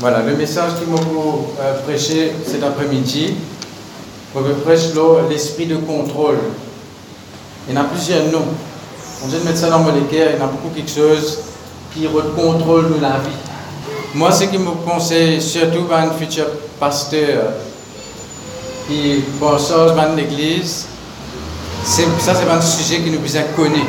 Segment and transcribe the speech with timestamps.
[0.00, 3.34] Voilà, le message que je vais prêcher cet après-midi,
[4.34, 4.88] vais prêcher
[5.30, 6.38] l'esprit de contrôle.
[7.68, 8.44] Il y en a plusieurs noms.
[9.24, 11.38] On dit de mettre ça dans mon équerre, il y en a beaucoup quelque chose
[11.94, 13.38] qui contrôle de la vie.
[14.14, 16.46] Moi, ce qui me conseille, surtout un futur
[16.80, 17.52] pasteur
[18.88, 20.86] qui pense de l'église,
[21.84, 23.84] ça c'est un sujet qui nous besoin connaître.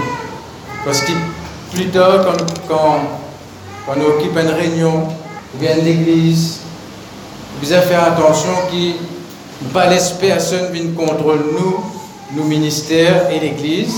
[0.86, 1.12] Parce que
[1.74, 2.26] plus tard,
[2.68, 3.00] quand
[3.88, 5.08] on occupe une réunion,
[5.56, 6.60] ou bien l'église,
[7.62, 13.94] nous devons faire attention que pas laisse personne vienne contrôler nous, nos ministères et l'église.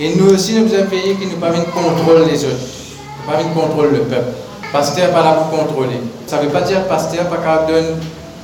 [0.00, 2.56] Et nous aussi, nous devons veiller que nous pas venir contrôler les autres,
[3.26, 4.32] pas venir contrôler le peuple.
[4.72, 6.00] Pasteur pas là pour contrôler.
[6.26, 7.94] Ça ne veut pas dire pasteur pas qu'à donner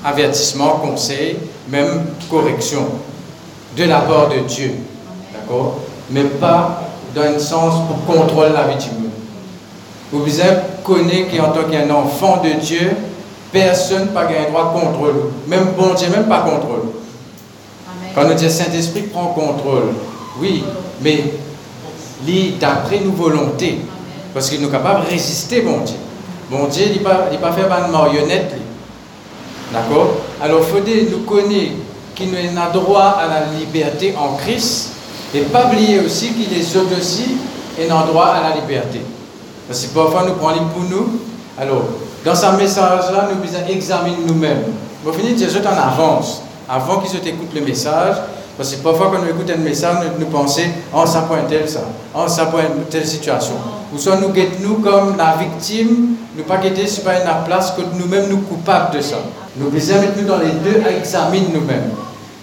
[0.04, 1.36] avertissement, conseil,
[1.68, 2.86] même correction
[3.76, 4.74] de la part de Dieu.
[5.32, 5.80] D'accord?
[6.10, 6.82] Mais pas
[7.14, 9.09] dans un sens pour contrôler la monde.
[10.12, 10.42] Vous devez
[10.82, 12.90] connaître qu'en tant qu'un enfant de Dieu,
[13.52, 15.20] personne n'a le droit de contrôler.
[15.46, 16.88] Même bon Dieu, même pas contrôle.
[18.14, 19.94] Quand on dit Saint-Esprit prend contrôle,
[20.40, 20.64] oui,
[21.00, 21.24] mais
[22.60, 23.80] d'après nos volontés,
[24.34, 25.96] parce qu'il nous capable de résister, bon Dieu.
[26.50, 28.54] Bon Dieu, il ne pas, pas fait une marionnette.
[29.72, 30.16] D'accord?
[30.42, 31.72] Alors, il faut nous connaître
[32.16, 34.90] qu'il a droit à la liberté en Christ
[35.32, 37.36] et pas oublier aussi qu'il est aussi
[37.88, 39.00] un droit à la liberté.
[39.70, 41.20] Parce que parfois nous prenons pour nous.
[41.56, 41.84] Alors,
[42.24, 44.64] dans ce message-là, nous devons examiner nous-mêmes.
[45.04, 48.16] Pour finir, Dieu en avance, avant qu'ils écoutent le message.
[48.56, 50.62] Parce que parfois, quand nous écoutons un message, nous, nous pensons,
[50.92, 53.54] oh, ça point tel, ça, oh, ça point telle situation.
[53.94, 58.28] Ou soit nous nous comme la victime, nous pas guetter sur une place que nous-mêmes
[58.28, 59.18] nous coupables de ça.
[59.56, 61.92] Nous devons mettre nous dans les deux à examiner nous-mêmes.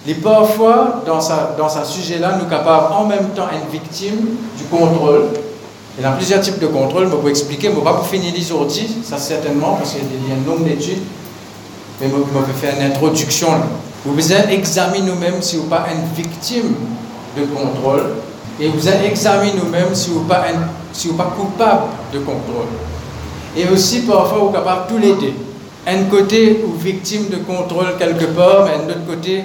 [0.06, 4.28] Et parfois, dans sa, dans sa sujet-là, nous sommes capables en même temps être victime
[4.56, 5.24] du contrôle.
[5.98, 8.06] Il y a plusieurs types de contrôle, je peux expliquer, je ne vais pas pour
[8.06, 11.02] finir aujourd'hui, ça certainement, parce qu'il y a un nombre d'études,
[12.00, 13.48] mais je vais faire une introduction.
[14.04, 16.72] Vous devez examiner nous-mêmes si vous n'êtes pas une victime
[17.36, 18.10] de contrôle,
[18.60, 20.44] et vous examiner nous-mêmes si vous n'êtes pas,
[20.92, 22.68] si pas coupable de contrôle.
[23.56, 25.32] Et aussi, parfois, vous êtes capable tous les deux.
[25.84, 29.42] Un côté, vous victime de contrôle quelque part, mais un autre côté,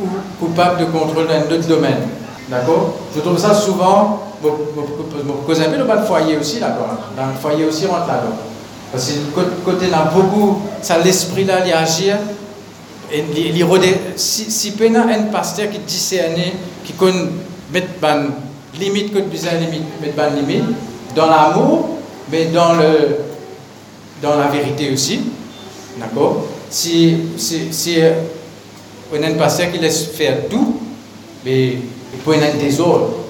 [0.00, 0.06] ou
[0.40, 2.08] coupable de contrôle dans d'autres domaines.
[2.48, 2.96] D'accord?
[3.14, 4.31] Je trouve ça souvent,
[5.46, 8.36] cause un le foyer aussi, d'accord Dans le foyer aussi, rentre là-dedans.
[8.90, 12.10] Parce que côté là, beaucoup, ça l'esprit là, il agit.
[13.10, 13.66] Et il
[14.16, 16.34] si, si un pasteur qui discerne,
[16.84, 17.28] qui connaît
[17.72, 18.24] mettre ban
[18.78, 20.64] limite que besoin limite, mettre ban limite,
[21.14, 21.98] dans l'amour,
[22.30, 23.18] mais dans le
[24.22, 25.20] dans la vérité aussi.
[25.98, 26.46] D'accord?
[26.70, 27.98] Si, si, si
[29.12, 30.80] on a un pasteur qui laisse faire tout,
[31.44, 31.72] mais
[32.14, 33.21] il peut y avoir des autres.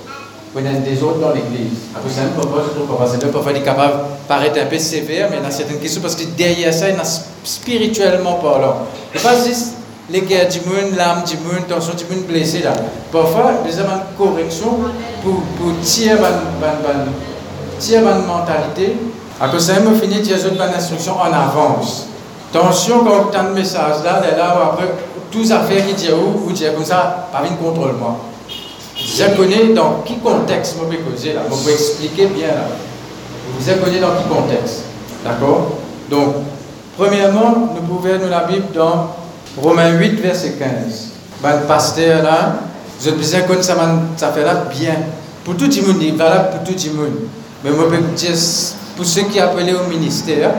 [0.55, 1.79] Avoir des autres dans l'église.
[1.95, 2.53] Après, c'est un je trouve
[2.99, 3.99] que c'est parfois capable de
[4.29, 6.97] paraître un peu sévère, mais il y a certaines questions, parce que derrière ça, il
[6.97, 7.05] y a
[7.43, 8.87] spirituellement parlant.
[9.15, 9.77] Il n'y a pas juste
[10.11, 12.75] les guerres du monde, l'âme du monde, tension du monde blessé là.
[13.11, 14.77] Parfois, il y a une correction
[15.23, 16.25] pour, pour tirer une
[18.27, 18.97] mentalité.
[19.53, 22.07] De ça, il finit, y a une instruction en avance.
[22.55, 24.85] Attention, quand tu as un message là, là, après,
[25.31, 28.19] toutes affaires qui disent où, vous dites comme ça, pas une contrôle moi.
[29.15, 32.69] Je connais dans quel contexte peux causer là, peux expliquer bien là.
[33.59, 34.85] Vous connaissez dans quel contexte?
[35.23, 35.79] D'accord?
[36.11, 36.37] Donc,
[36.97, 39.15] premièrement, nous pouvons nous la Bible dans
[39.61, 41.09] Romains 8, verset 15.
[41.43, 42.55] Ben, le pasteur là,
[42.99, 43.77] vous êtes besoin connaître ça,
[44.17, 44.95] ça fait là bien.
[45.45, 47.17] Pour tout le monde, il valable pour tout le monde.
[47.65, 47.87] Mais moi,
[48.17, 48.35] je
[48.97, 50.53] pour ceux qui appellent au ministère,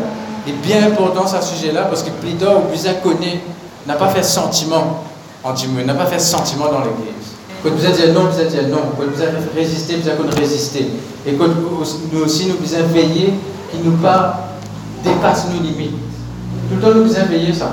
[0.47, 3.41] est bien important ce sujet-là parce que plus tard, vous connaître
[3.87, 5.03] n'a pas fait sentiment
[5.43, 7.33] en Dieu, n'a pas fait sentiment dans l'Église.
[7.63, 8.77] Quand vous dit non, vous dit non.
[8.97, 10.87] Quand vous avez résisté, vous avez résisté.
[11.25, 13.33] Et quand nous aussi, nous devons veiller
[13.71, 14.49] qu'il nous pas
[15.03, 15.95] dépasse nos limites.
[16.69, 17.71] Tout le temps, nous devons veiller ça.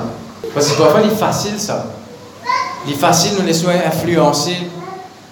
[0.53, 1.87] Parce que parfois, il est facile ça.
[2.87, 4.55] Il est facile de nous laisser influencer.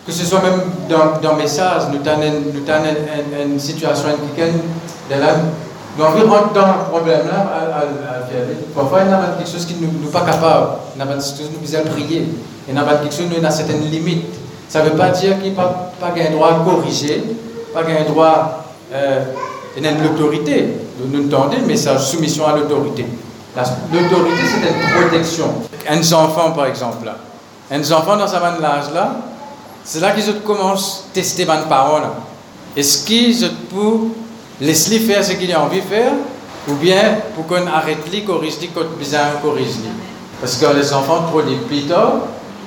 [0.06, 4.52] Que ce soit même dans, dans message, nous avons une, une, situation qui est
[5.98, 7.84] nous avons rentrer dans le problème-là à,
[8.76, 10.68] Parfois, il y a quelque chose qui ne nous pas capable.
[10.96, 12.28] Il y a quelque chose qui nous besoin prier.
[12.68, 14.26] Il y quelque chose qui a certaines limites.
[14.70, 17.24] Ça ne veut pas dire qu'il n'y a pas, un droit à corriger,
[17.74, 18.64] pas un droit.
[18.94, 19.26] Euh,
[19.78, 20.68] a l'autorité.
[21.00, 23.06] Nous entendons mais c'est soumission à l'autorité.
[23.94, 25.46] L'autorité, c'est une protection.
[25.90, 27.10] Un enfant, par exemple,
[27.72, 29.16] un enfant dans sa âge là,
[29.84, 32.04] c'est là qu'ils commencent à tester les paroles.
[32.76, 34.10] Est-ce qu'ils peuvent
[34.62, 36.12] laisse-les faire ce qu'il a envie de faire,
[36.68, 39.68] ou bien pour qu'on arrête les corrige les qu'on besoin corrige.
[40.42, 42.14] Parce que les enfants trop les plus tard,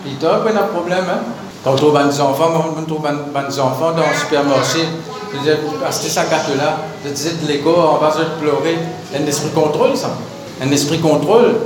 [0.04, 1.04] plus tard, on a un problème.
[1.08, 1.20] Hein?
[1.64, 4.80] Quand on trouve des enfants, on trouve des enfants dans le supermarché,
[5.86, 8.78] acheter sa carte là, je disais de l'ego, on va se pleurer,
[9.14, 10.10] un esprit contrôle ça.
[10.60, 11.56] Un esprit contrôle,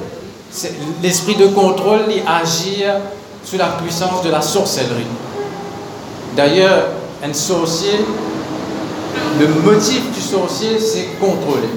[1.03, 2.85] l'esprit de contrôle, il agit
[3.45, 5.07] sous la puissance de la sorcellerie.
[6.37, 6.89] D'ailleurs,
[7.25, 8.05] un sorcier,
[9.41, 11.69] le motif du sorcier, c'est contrôler.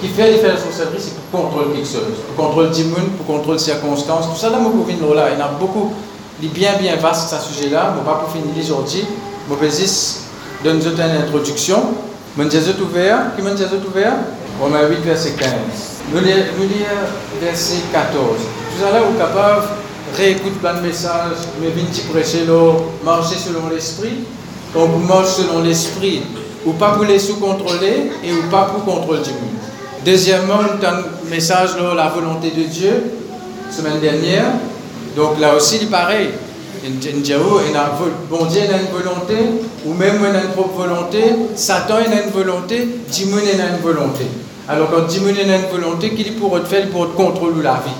[0.00, 2.02] Qui fait les faire la sorcellerie, c'est pour contrôler quelque chose.
[2.34, 4.28] Pour contrôler monde, pour contrôler circonstances.
[4.28, 5.30] Tout ça, là, je.
[5.32, 5.92] Il y en a beaucoup,
[6.42, 7.94] est bien, bien vaste, ce sujet-là.
[7.94, 9.04] Je ne pas pour finir aujourd'hui.
[9.48, 9.92] Je vais
[10.64, 11.82] donner une introduction.
[12.36, 13.34] Vais vous ouvert.
[13.36, 14.12] Qui m'a dit ouvert?
[14.60, 15.50] Romains 8, verset 15.
[16.12, 16.36] Nous lire
[17.40, 18.14] verset 14.
[18.78, 19.62] Tout à l'heure, vous êtes capable
[20.16, 22.46] réécoute plein de messages, mais venez prêcher
[23.04, 24.24] marcher selon l'esprit.
[24.74, 26.22] Donc, vous marchez selon l'esprit,
[26.64, 29.40] ou pas pour les sous-contrôler, et ou pas pour contrôler du monde.
[30.04, 33.12] Deuxièmement, un message là, la volonté de Dieu,
[33.70, 34.44] semaine dernière.
[35.16, 36.28] Donc là aussi, il pareil.
[38.30, 39.34] Bon Dieu a une volonté,
[39.84, 41.18] ou même il a une propre volonté,
[41.56, 44.26] Satan a une volonté, Dieu a une volonté.
[44.68, 47.90] Alors quand Dieu a une volonté, qu'il pour te faire, pour te contrôler la vie?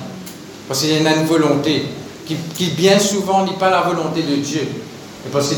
[0.68, 1.86] Parce qu'il a une volonté
[2.26, 4.60] qui, bien souvent n'est pas la volonté de Dieu.
[4.60, 5.54] Et parce que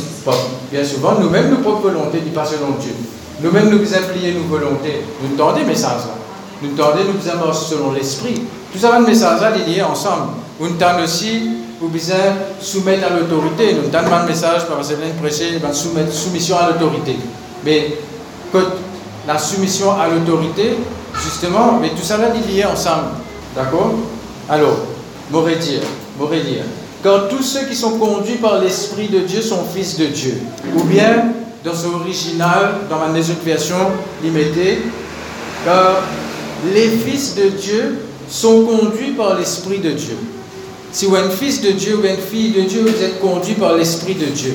[0.71, 2.95] bien souvent, nous-mêmes, nos propres volontés n'est pas selon Dieu.
[3.43, 5.03] Nous-mêmes, nous impliquons nos volontés.
[5.23, 6.15] Nous tendez message là.
[6.63, 8.43] Nous tendez, nous faisons selon l'esprit.
[8.73, 10.29] Tout ça, le message il est ensemble.
[10.61, 11.51] Nous tendez aussi,
[11.81, 12.17] vous besoin
[12.61, 13.75] soumettre à l'autorité.
[13.75, 17.17] Nous tendez un message, par exemple, prêcher, soumettre soumission à l'autorité.
[17.65, 17.93] Mais
[19.27, 20.79] la soumission à l'autorité,
[21.23, 23.09] justement, mais tout ça là, il est ensemble.
[23.55, 23.95] D'accord?
[24.49, 24.79] Alors,
[25.31, 25.81] m'aurait dire,
[26.19, 26.65] dire,
[27.03, 30.41] car tous ceux qui sont conduits par l'Esprit de Dieu sont fils de Dieu.
[30.75, 31.33] Ou bien,
[31.65, 33.09] dans son original, dans ma
[33.45, 33.77] version
[34.23, 34.79] limitée,
[35.65, 36.03] car
[36.73, 40.17] les fils de Dieu sont conduits par l'Esprit de Dieu.
[40.90, 43.55] Si vous êtes un fils de Dieu ou une fille de Dieu, vous êtes conduit
[43.55, 44.55] par l'Esprit de Dieu.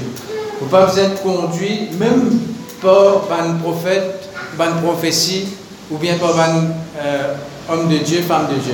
[0.59, 2.39] Vous ne pas vous être conduit même
[2.81, 5.47] par un prophète, une prophétie,
[5.91, 6.65] ou bien par un
[6.99, 7.33] euh,
[7.69, 8.73] homme de Dieu, femme de Dieu.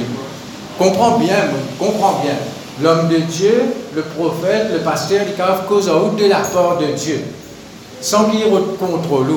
[0.77, 1.35] Comprends bien,
[1.77, 2.35] comprends bien.
[2.81, 3.61] L'homme de Dieu,
[3.93, 7.21] le prophète, le pasteur, il cave cause à de la part de Dieu,
[7.99, 8.43] sans qu'il
[8.79, 9.27] contrôle.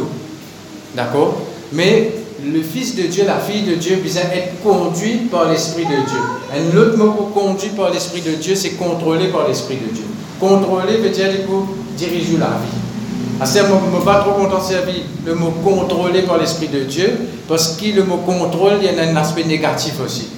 [0.95, 1.39] D'accord?
[1.73, 2.13] Mais
[2.45, 6.19] le Fils de Dieu, la fille de Dieu, besoin être conduit par l'Esprit de Dieu.
[6.53, 10.05] Un autre mot pour conduire par l'Esprit de Dieu, c'est contrôler par l'Esprit de Dieu.
[10.41, 13.41] Contrôler veut dire pour diriger la vie.
[13.41, 17.19] À ce moment, pas trop content servir le mot contrôler par l'Esprit de Dieu,
[17.49, 20.29] parce que le mot contrôle, il y a un aspect négatif aussi.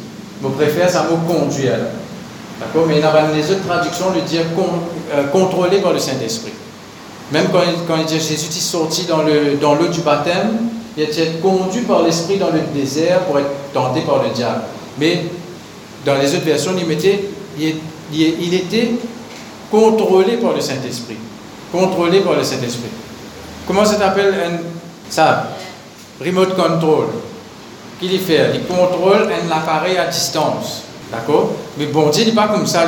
[0.42, 1.78] Je préfère ça mot conduire.
[2.60, 2.86] D'accord?
[2.86, 4.42] Mais dans les autres traductions, le dire
[5.12, 6.52] euh, contrôler par le Saint-Esprit.
[7.32, 10.58] Même quand, quand Jésus est sorti dans l'eau dans du baptême,
[10.96, 14.62] il était conduit par l'Esprit dans le désert pour être tenté par le diable?
[14.98, 15.24] Mais
[16.04, 18.90] dans les autres versions, il, mettait, il, était
[19.70, 21.16] contrôlé par le Saint-Esprit.
[21.72, 22.90] Contrôlé par le Saint-Esprit.
[23.66, 24.60] Comment ça s'appelle
[25.08, 25.48] ça?
[26.24, 27.06] Remote control.
[27.98, 30.82] Qu'il fait Il contrôle un appareil à distance.
[31.10, 31.52] D'accord?
[31.78, 32.86] Mais bon Dieu n'est pas comme ça.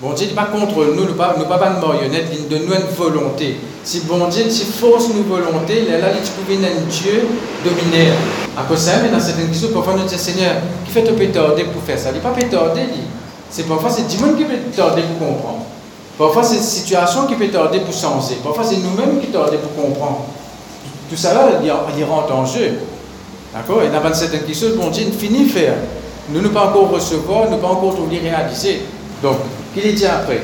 [0.00, 2.72] Bon Dieu n'est pas contre nous, nous pas, nous pas une marionnette, il donne nous
[2.74, 3.58] une volonté.
[3.84, 7.28] Si bon Dieu, si force nous volonté, là, là, tu peux un Dieu
[7.62, 8.14] dominaire.
[8.56, 10.54] À cause de ça, mais dans certaines questions, parfois nous disons, Seigneur,
[10.86, 12.80] qui fait te pétarder pour faire ça Il n'est pas pétarder,
[13.50, 15.64] c'est parfois c'est Dieu qui peut tarder pour comprendre.
[16.16, 18.36] Parfois c'est situation qui peut tarder pour changer.
[18.42, 20.24] Parfois c'est nous-mêmes qui tarder pour comprendre.
[21.10, 22.78] Tout ça là, il rentre en jeu.
[23.52, 23.82] D'accord?
[23.82, 25.74] Et dans certaines questions, bon Dieu finit faire.
[26.30, 28.82] Nous ne pas encore recevoir, nous ne pas encore tout réaliser.
[29.22, 29.36] Donc,
[29.74, 30.42] qu'il est dit après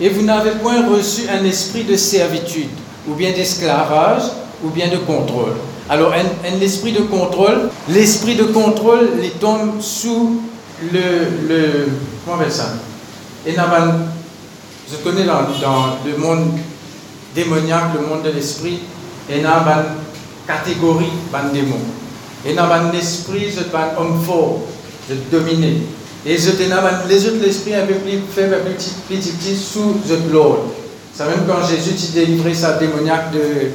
[0.00, 2.70] Et vous n'avez point reçu un esprit de servitude,
[3.08, 4.22] ou bien d'esclavage,
[4.62, 5.52] ou bien de contrôle.
[5.88, 10.40] Alors, un, esprit de contrôle, l'esprit de contrôle, il tombe sous
[10.92, 11.00] le,
[11.48, 11.88] le
[12.24, 12.72] comment on appelle ça?
[13.46, 15.40] Je connais dans,
[16.06, 16.58] le monde
[17.34, 18.80] démoniaque, le monde de l'esprit,
[19.30, 19.46] une
[20.46, 21.76] catégorie, de démons.
[22.46, 24.60] Et dans un esprit, c'est un homme fort,
[25.08, 25.82] de dominer.
[26.26, 26.50] Et je
[27.08, 30.60] les autres l'esprit un peu plus faible, peu petit, petit, petit, sous the Lord.
[31.14, 33.68] C'est même quand Jésus a délivré sa démoniaque de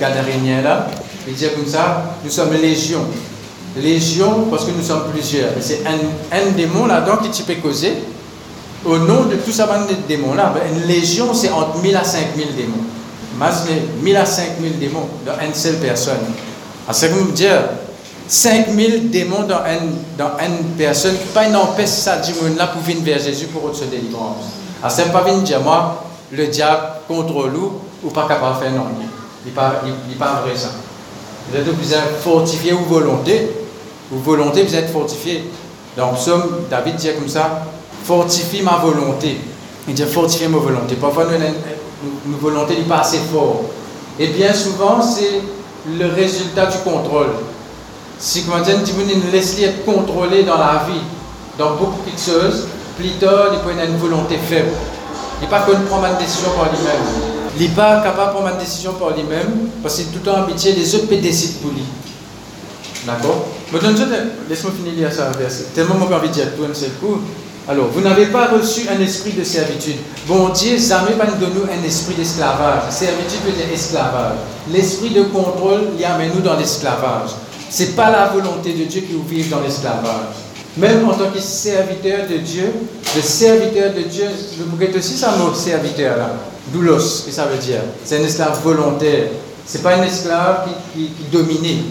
[0.00, 0.88] Gadarénien là,
[1.28, 3.00] il dit comme ça, nous sommes légion.
[3.76, 5.50] Légion parce que nous sommes plusieurs.
[5.60, 7.92] C'est un, un, démon là-dedans qui peut causer.
[8.84, 12.04] Au nom de tout ça, de démons là, ben, une légion c'est entre 1000 à
[12.04, 12.84] 5000 démons.
[13.34, 16.18] Imaginez 1000 à 5000 démons dans une seule personne.
[16.90, 17.60] Ça veut dire
[18.26, 22.20] 5000 démons dans une, dans une personne, pas une empêche ça
[22.56, 24.44] là pour venir vers Jésus pour se délivrance.
[24.82, 28.72] Alors, c'est pas venir dire moi, le diable contre nous, ou pas capable de faire
[28.72, 28.86] non.
[29.44, 30.70] Il n'est pas, il, pas vrai ça.
[31.50, 33.50] Vous êtes obligé fortifier ou volonté.
[34.12, 35.50] Ou volonté, vous êtes fortifié.
[35.96, 37.62] Donc, Psaume, David dit comme ça
[38.04, 39.38] fortifie ma volonté.
[39.88, 40.94] Il dit fortifier ma volonté.
[40.96, 41.26] Parfois,
[42.26, 43.62] nos volonté n'est pas assez fort.
[44.18, 45.40] Et bien souvent, c'est
[45.86, 47.30] le résultat du contrôle.
[48.18, 51.00] Si, comment dire, nous laisse être contrôlé dans la vie,
[51.58, 52.66] dans beaucoup de choses,
[52.96, 54.70] plus tard, il avoir une volonté faible.
[55.40, 57.02] Il n'est pas qu'on prend une décision par lui-même.
[57.56, 60.30] Il n'est pas capable de prendre une décision par lui-même, parce qu'il est tout le
[60.30, 61.82] temps habitué, les autres décider pour lui.
[63.06, 63.48] D'accord?
[64.48, 65.66] Laisse-moi finir lire ça, verset.
[65.74, 67.18] Tellement j'ai envie de dire tout un seul coup.
[67.66, 69.96] Alors, vous n'avez pas reçu un esprit de servitude.
[70.26, 72.82] Bon Dieu, jamais pas nous donner un esprit d'esclavage.
[72.90, 74.36] Servitude veut dire esclavage.
[74.70, 77.30] L'esprit de contrôle, il amène nous dans l'esclavage.
[77.74, 80.36] Ce n'est pas la volonté de Dieu qui vous vive dans l'esclavage.
[80.76, 82.72] Même en tant que serviteur de Dieu,
[83.16, 84.26] le serviteur de Dieu,
[84.60, 86.36] vous voyez aussi ça mot serviteur là.
[86.72, 87.80] Doulos, que ça veut dire.
[88.04, 89.26] C'est un esclave volontaire.
[89.66, 91.82] Ce n'est pas un esclave qui, qui.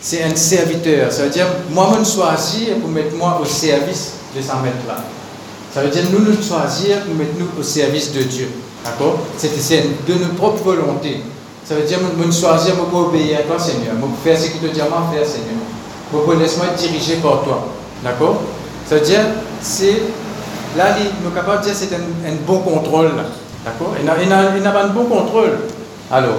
[0.00, 1.12] C'est un serviteur.
[1.12, 4.86] Ça veut dire, moi, je me choisis pour mettre moi au service de sa maître
[4.88, 4.96] là.
[5.74, 8.48] Ça veut dire, nous nous choisir pour mettre nous au service de Dieu.
[8.82, 9.18] D'accord?
[9.36, 9.50] C'est
[10.08, 11.20] de nos propres volontés.
[11.68, 13.92] Ça veut dire, nous choisir pour obéir à toi, Seigneur.
[14.24, 15.60] Faire ce que tu dis à faire, Seigneur.
[16.10, 17.66] Pour laisse-moi être dirigé par toi.
[18.02, 18.40] D'accord?
[18.86, 19.20] Ça veut dire,
[19.60, 20.00] c'est.
[20.78, 23.10] Là, nous sommes capables de dire que c'est un, bon contrôle.
[23.66, 23.92] D'accord?
[24.00, 25.58] Il n'a pas un bon contrôle.
[26.10, 26.38] Alors,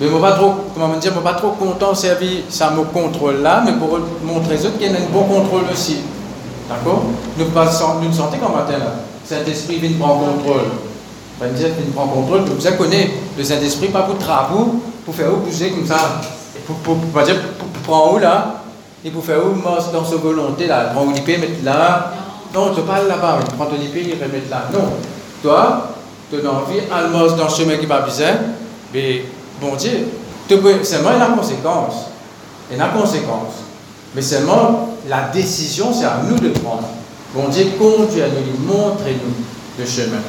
[0.00, 3.42] mais je ne pas trop, comment dire, pas trop content de servir ça me contrôle
[3.42, 5.98] là, mais pour montrer aux autres qu'il y a un bon contrôle aussi.
[6.70, 7.02] D'accord?
[7.36, 8.94] Nous nous sentons comme matin là.
[9.26, 10.62] Saint-Esprit vient prendre contrôle.
[11.40, 15.14] Va me dire vient prendre contrôle, vous savez connaître le Saint-Esprit, pas pour travaux, pour
[15.14, 16.20] faire bouger comme ça.
[16.66, 18.62] Pour, pour, dire, pour, prendre où là
[19.02, 19.56] Et pour faire où
[19.92, 22.12] dans sa volonté là, prendre l'IP, mettre là.
[22.52, 24.64] Non, tu parles là-bas, prends ton l'IP, il remettre là.
[24.70, 24.90] Non.
[25.42, 25.94] Toi,
[26.30, 28.34] tu as envie, almos dans le chemin qui va bien,
[28.92, 29.24] mais
[29.62, 30.08] bon Dieu,
[30.82, 31.94] seulement il a conséquence.
[32.70, 33.54] Il y a conséquence.
[34.14, 36.88] Mais seulement la décision, c'est à nous de prendre.
[37.34, 39.34] Bon Dieu conduit à nous, montrez-nous
[39.78, 40.20] le chemin.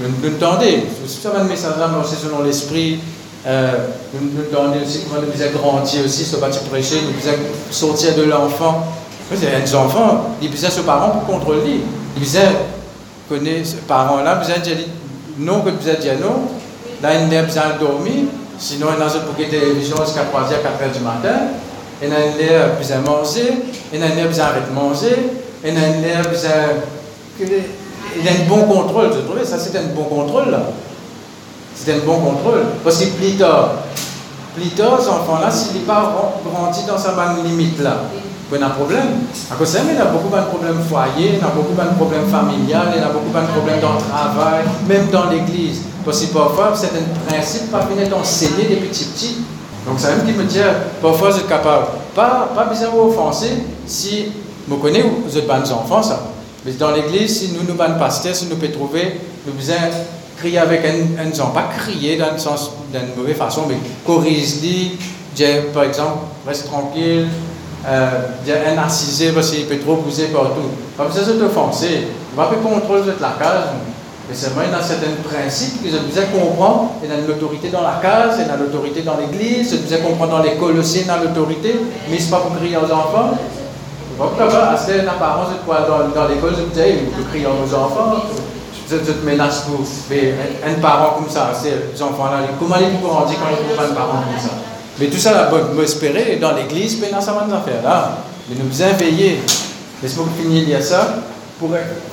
[0.00, 2.98] Nous nous tendez, ça va le message là, c'est selon l'esprit.
[3.46, 3.72] Euh,
[4.12, 6.36] nous nous tendez aussi nous faisons grandir aussi, ce
[7.02, 7.14] nous
[7.70, 8.84] sortir de l'enfant.
[9.32, 11.80] Il y a des enfants, ils ses parents pour contrôler.
[12.16, 12.42] Ils besoin
[13.28, 14.76] connaître ces parents-là, besoin dire
[15.38, 16.42] non que dire non.
[17.02, 17.14] Là,
[17.74, 18.24] de dormir.
[18.58, 21.48] Sinon, il y a pour la télévision jusqu'à 3h, 4h du matin.
[22.02, 23.52] Il y a l'air besoin de manger.
[23.92, 25.16] Il besoin de manger.
[26.30, 26.50] Besoin.
[28.18, 29.44] Il a un bon contrôle, je trouve.
[29.44, 30.60] Ça, c'est un bon contrôle, là.
[31.74, 32.62] C'est un bon contrôle.
[32.82, 33.72] Parce que plus tard,
[34.56, 37.98] cet enfant-là, s'il n'est pas grandi dans sa bonne limite, là,
[38.50, 39.26] il a un problème.
[39.50, 42.28] À cause de ça, il a beaucoup de problèmes foyer, il a beaucoup de problèmes
[42.28, 45.82] familiales, il a beaucoup de problèmes dans le travail, même dans l'église.
[46.04, 49.38] Parce que parfois, c'est un principe pas venir enseigner des petits.
[49.86, 50.58] Donc, ça même qui me dit,
[51.02, 53.50] parfois, je suis capable, pas, pas besoin offenser
[53.86, 54.26] si,
[54.66, 56.20] vous connaissez, vous êtes des enfants, ça.
[56.66, 59.76] Mais dans l'église, si nous, nous, sommes pasteurs, si nous pouvons trouver, nous besoin
[60.36, 64.98] crier avec un, un pas crier dans le sens, d'une mauvaise façon, mais corrige-lui,
[65.72, 67.28] par exemple, reste tranquille,
[67.86, 68.10] euh,
[68.68, 70.70] un narcisé parce qu'il peut trop bouger partout.
[70.96, 72.08] Comme ça, c'est offensé.
[72.32, 73.68] Il va pas contrôler la case.
[74.28, 76.90] Mais seulement, il y a certains principes que je disais comprendre.
[77.04, 80.42] Y a l'autorité dans la case, y a l'autorité dans l'église, je disais comprendre dans
[80.42, 81.76] l'école aussi, a l'autorité.
[82.10, 83.38] Mais ce n'est pas pour crier aux enfants.
[84.16, 87.74] Pourquoi pas, c'est une apparence de quoi dans, dans l'école, je disais, peut crier aux
[87.74, 88.22] enfants.
[88.88, 92.38] Je, te menace pour un, un parent comme ça, ces enfants-là.
[92.58, 94.54] Comment ils peuvent grandir quand ils pas un parent comme ça?
[94.98, 95.50] Mais tout ça, là,
[95.82, 98.18] espérer dans l'église, mais dans sa affaires là.
[98.48, 99.40] Mais nous vous veiller.
[100.02, 101.16] Laisse-moi finir il y ça.
[101.58, 101.70] Pour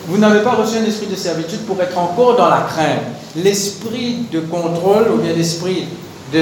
[0.08, 3.02] vous n'avez pas reçu un esprit de servitude pour être encore dans la crainte.
[3.36, 5.88] L'esprit de contrôle ou bien l'esprit
[6.34, 6.40] de.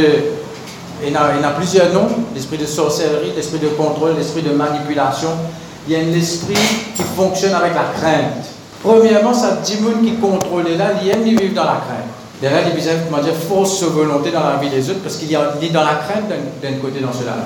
[1.04, 4.52] Il y, a, y a plusieurs noms l'esprit de sorcellerie, l'esprit de contrôle, l'esprit de
[4.52, 5.30] manipulation.
[5.88, 6.54] Il y a un esprit
[6.96, 8.46] qui fonctionne avec la crainte.
[8.84, 12.12] Premièrement, ça dit qui contrôle là, il aime vivre dans la crainte.
[12.42, 15.32] Derrière, il y a comment dire, fausse volonté dans la vie des autres parce qu'il
[15.32, 16.30] est dans la crainte
[16.62, 17.38] d'un côté dans cela.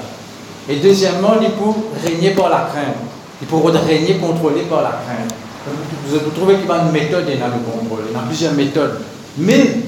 [0.70, 2.96] Et deuxièmement, il peut régner par la crainte.
[3.42, 5.34] Il peut régner contrôlé par la crainte.
[6.08, 8.06] Vous, trouvez qu'il y a une méthode dans le contrôle.
[8.10, 9.02] Il y a plusieurs méthodes.
[9.38, 9.82] Mais,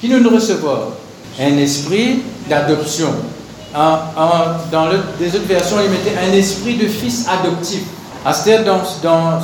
[0.00, 0.88] qui nous recevoir?
[1.38, 3.08] Un esprit d'adoption.
[3.74, 7.82] dans le, des autres versions, il mettait un esprit de fils adoptif.
[8.24, 9.40] C'est-à-dire dans, dans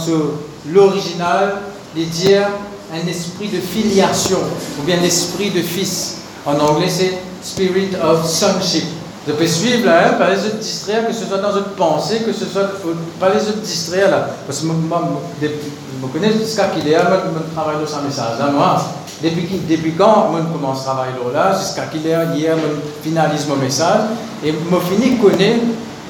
[0.69, 1.57] l'original,
[1.97, 4.38] il dit un esprit de filiation,
[4.78, 6.16] ou bien l'esprit de fils.
[6.47, 8.85] En anglais, c'est Spirit of Sonship.
[9.27, 12.21] Je peux suivre là, hein, pas les autres distraire, que ce soit dans votre pensée,
[12.21, 12.71] que ce soit
[13.19, 14.29] pas les autres distraire là.
[14.47, 15.03] Parce que moi,
[15.43, 18.83] je connais jusqu'à qu'il est, moi, je travaille dans ce message là, moi.
[19.23, 23.57] Depuis, depuis quand je commence à travailler là, jusqu'à qu'il est, hier, je finalise mon
[23.57, 24.00] message,
[24.43, 25.65] et je finis de connaître,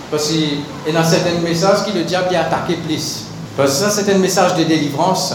[0.09, 3.25] parce qu'il y a certains messages qui le diable a attaqué plus.
[3.57, 5.35] Parce que ça, c'est un message de délivrance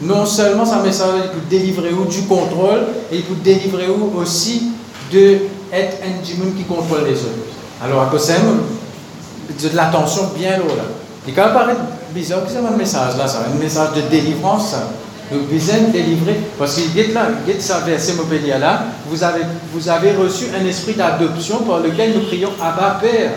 [0.00, 4.12] non seulement sa message, il peut délivrer vous du contrôle, et il peut délivrer vous
[4.20, 4.70] aussi
[5.12, 5.38] de
[5.72, 7.48] être un démon qui contrôle les autres.
[7.82, 10.84] Alors, à cause de l'attention bien loin là.
[11.26, 11.76] Et quand paraît
[12.14, 14.74] bizarre que c'est un message là, ça, un message de délivrance,
[15.50, 16.40] besoin de délivrer.
[16.58, 18.14] Parce qu'il est là, il est ça, verset
[18.58, 23.32] là, vous avez, vous avez reçu un esprit d'adoption par lequel nous prions Abba Père.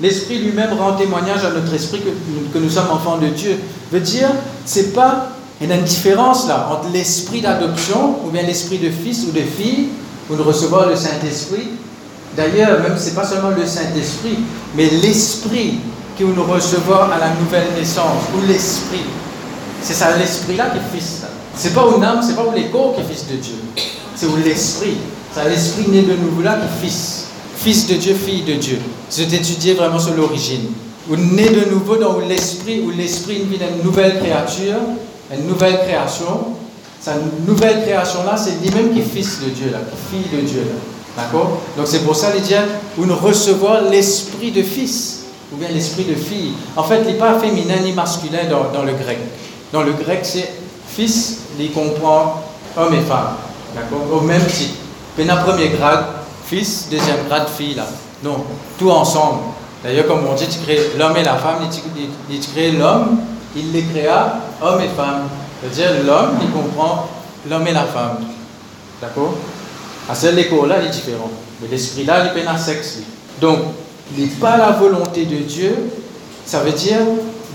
[0.00, 3.58] L'esprit lui-même rend témoignage à notre esprit que, que nous sommes enfants de Dieu.
[3.92, 4.28] Veut dire,
[4.64, 5.28] c'est pas,
[5.60, 9.88] une différence là entre l'esprit d'adoption ou bien l'esprit de fils ou de fille,
[10.30, 11.68] ou de recevoir le Saint-Esprit.
[12.36, 14.38] D'ailleurs, même c'est pas seulement le Saint-Esprit,
[14.74, 15.80] mais l'esprit
[16.18, 19.04] que nous recevons à la nouvelle naissance, ou l'esprit.
[19.82, 21.22] C'est ça l'esprit-là qui est fils.
[21.54, 23.54] C'est pas une âme, c'est pas corps qui est fils de Dieu.
[24.14, 24.96] C'est l'esprit.
[25.34, 27.26] C'est l'esprit né de nouveau là qui est fils.
[27.56, 28.78] Fils de Dieu, fille de Dieu.
[29.08, 30.72] C'est étudier vraiment sur l'origine.
[31.10, 34.78] Ou né de nouveau dans l'esprit, où l'esprit vit une nouvelle créature,
[35.34, 36.56] une nouvelle création.
[37.00, 37.12] Sa
[37.46, 39.78] nouvelle création-là, c'est lui-même qui est fils de Dieu, là,
[40.10, 40.66] fille de Dieu.
[41.20, 41.58] D'accord?
[41.76, 42.56] Donc c'est pour ça, les dieux,
[42.98, 45.20] où nous recevons l'esprit de fils
[45.52, 46.52] ou bien l'esprit de fille.
[46.76, 49.18] En fait, il n'est pas féminin ni masculin dans, le grec.
[49.72, 50.52] Dans le grec, c'est
[50.88, 52.42] fils, il comprend
[52.76, 53.34] homme et femme.
[53.74, 54.06] D'accord?
[54.12, 54.74] Au même titre.
[55.16, 56.04] Puis, premier grade,
[56.46, 57.80] fils, deuxième grade, fille.
[58.22, 58.44] Non,
[58.78, 59.40] tout ensemble.
[59.82, 61.58] D'ailleurs, comme on dit, tu crées l'homme et la femme,
[62.30, 63.18] il, crée l'homme,
[63.56, 65.28] il les créa, homme et femme.
[65.60, 67.08] C'est-à-dire, l'homme, il comprend
[67.48, 68.18] l'homme et la femme.
[69.00, 69.34] D'accord?
[70.08, 71.30] À seul l'écho là, il est différent.
[71.60, 72.98] Mais l'esprit là, il est un sexe.
[73.40, 73.58] Donc,
[74.16, 75.74] n'est pas la volonté de Dieu,
[76.44, 76.98] ça veut dire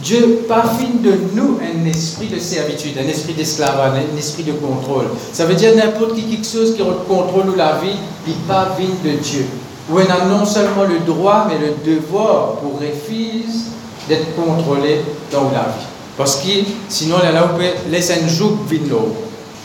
[0.02, 5.06] Dieu parfine de nous un esprit de servitude, un esprit d'esclavage, un esprit de contrôle.
[5.32, 7.98] Ça veut dire n'importe qui quelque chose qui contrôle la vie,
[8.28, 9.46] il parvient de Dieu.
[9.90, 13.72] Où on a non seulement le droit, mais le devoir pour fils
[14.08, 15.86] d'être contrôlé dans la vie.
[16.18, 16.50] Parce que
[16.88, 18.58] sinon, là, on peut laisser un joug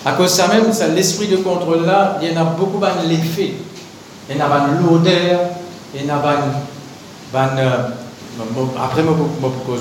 [0.05, 3.09] À cause de ça même, l'esprit de contrôle là, il y en a beaucoup de
[3.09, 3.53] l'effet.
[4.29, 5.41] Il y en a l'odeur,
[5.95, 6.19] il y en a
[7.33, 7.49] van,
[8.83, 9.81] après me propose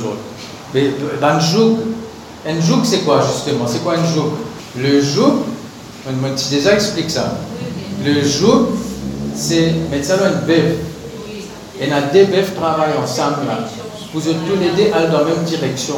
[0.74, 1.78] Mais van joug,
[2.48, 3.66] un joug c'est quoi justement?
[3.68, 4.32] C'est quoi un joug?
[4.78, 5.44] Le joug,
[6.08, 6.12] on
[6.52, 7.38] déjà explique ça.
[8.06, 8.68] Le joug,
[9.36, 10.76] c'est mettre ça dans une bœuf.
[11.82, 13.60] Et a deux bœufs travaillent ensemble là.
[14.14, 15.96] Vous êtes tous les deux aller dans la même direction.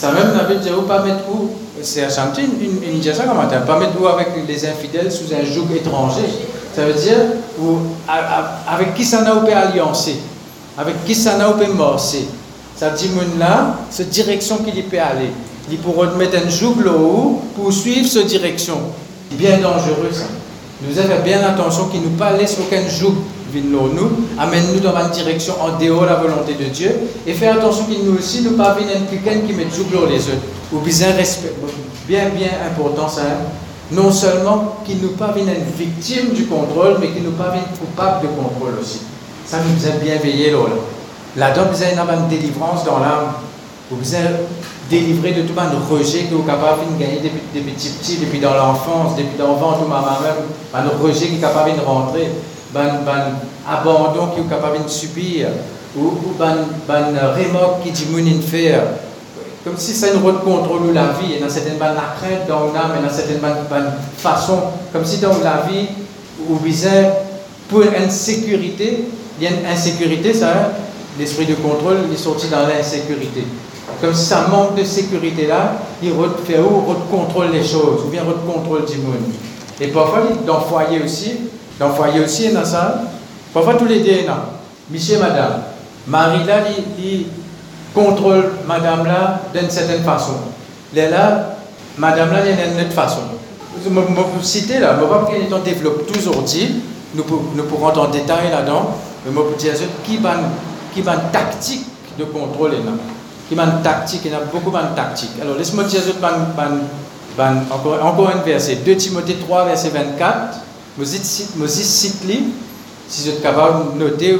[0.00, 1.50] Ça même n'avait dit pas mettre où
[1.82, 3.36] C'est à chanter une, une, ça comme
[3.66, 6.24] pas mettre où avec les infidèles sous un joug étranger.
[6.74, 7.18] Ça veut dire
[7.60, 7.78] où,
[8.68, 10.16] avec qui ça n'a pas alliancé
[10.80, 12.26] avec qui ça n'a pas morcé.
[12.76, 15.30] Ça dit là, cette direction qu'il peut aller.
[15.70, 18.78] Il pourra mettre un joug là-haut pour suivre cette direction.
[19.32, 20.24] Bien dangereux ça.
[20.82, 23.14] Nous avons bien attention qu'il nous pas laisse aucun joug
[23.58, 26.94] nous, amène-nous dans une direction en dehors de la volonté de Dieu,
[27.26, 30.46] et faire attention qu'il nous aussi nous pas venir quelqu'un qui met joug les autres.
[30.72, 31.52] Ou bien respect,
[32.06, 33.22] bien bien important ça.
[33.92, 38.22] Non seulement qu'il nous pas une victime du contrôle, mais qu'il nous pas vienne coupable
[38.22, 39.00] de contrôle aussi.
[39.44, 40.58] Ça nous a bien veillé là.
[41.36, 43.34] Là-dedans, vous avez une délivrance dans l'âme.
[43.90, 44.46] Vous êtes
[44.88, 48.16] délivré de tout le rejet que vous êtes capable de gagner depuis, depuis petit petit,
[48.18, 52.28] depuis dans l'enfance, depuis dans le ventre même, un rejet qui est capable de rentrer,
[52.76, 55.48] un abandon qui est capable de subir,
[55.96, 58.82] ou un remorque qui de faire.
[59.64, 62.92] Comme si c'est une route contrôle la vie, et dans certaines la crainte dans l'âme,
[62.98, 63.40] et dans certaines
[64.16, 64.58] façon,
[64.92, 65.88] comme si dans la vie,
[66.46, 67.08] vous visez
[67.68, 69.04] pour une sécurité,
[69.38, 70.72] il y a une insécurité, ça,
[71.18, 73.44] l'esprit de contrôle, il est sorti dans l'insécurité.
[74.00, 76.10] Comme si ça manque de sécurité là, il
[76.46, 79.16] fait où contrôle les choses, ou bien contrôle du monde.
[79.78, 81.32] Et parfois, dans le foyer aussi,
[81.80, 83.02] dans le foyer aussi, a ça.
[83.54, 84.34] Parfois, tous les deux, non.
[84.90, 85.62] Monsieur madame.
[86.06, 86.58] Marie là,
[86.98, 87.24] il,
[87.94, 90.34] contrôle madame là d'une certaine façon.
[90.94, 91.56] Là,
[91.98, 93.20] madame là, il y a une autre façon.
[93.82, 96.82] Je vais vous citer là, je vais vous développe toujours dit,
[97.14, 97.24] nous,
[97.56, 98.94] nous pourrons en détail là-dedans.
[99.26, 100.34] Mais je dire qui va
[100.94, 101.86] qui va tactique
[102.18, 102.72] de contrôle
[103.48, 105.30] qui va tactique, il y a beaucoup de tactique.
[105.42, 106.00] Alors, laisse-moi dire
[108.02, 110.69] encore un verset, 2 Timothée 3, verset 24.
[110.98, 111.46] Je cite si
[113.22, 114.36] vous êtes capable de noter,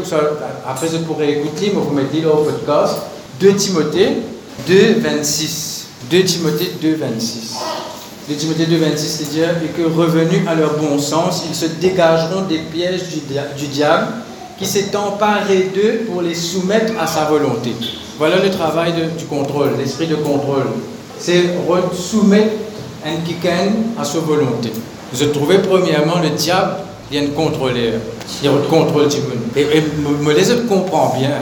[0.66, 2.98] après je pourrais écouter, mais vous mettez là au podcast.
[3.40, 4.16] 2 Timothée
[4.66, 5.86] 2, 26.
[6.10, 7.54] 2 Timothée 2, 26.
[8.28, 12.58] 2 Timothée 2, 26, c'est-à-dire que revenus à leur bon sens, ils se dégageront des
[12.58, 13.04] pièges
[13.56, 14.08] du diable
[14.58, 17.74] qui s'est emparé d'eux pour les soumettre à sa volonté.
[18.18, 20.66] Voilà le travail du contrôle, l'esprit de contrôle.
[21.18, 21.56] C'est
[21.94, 22.52] soumettre
[23.04, 24.70] un à sa volonté.
[25.12, 26.72] Vous trouvez premièrement le diable
[27.10, 27.94] vient contrôler,
[28.42, 29.08] il contrôle.
[29.56, 29.84] Et, et
[30.22, 31.32] me les comprend bien.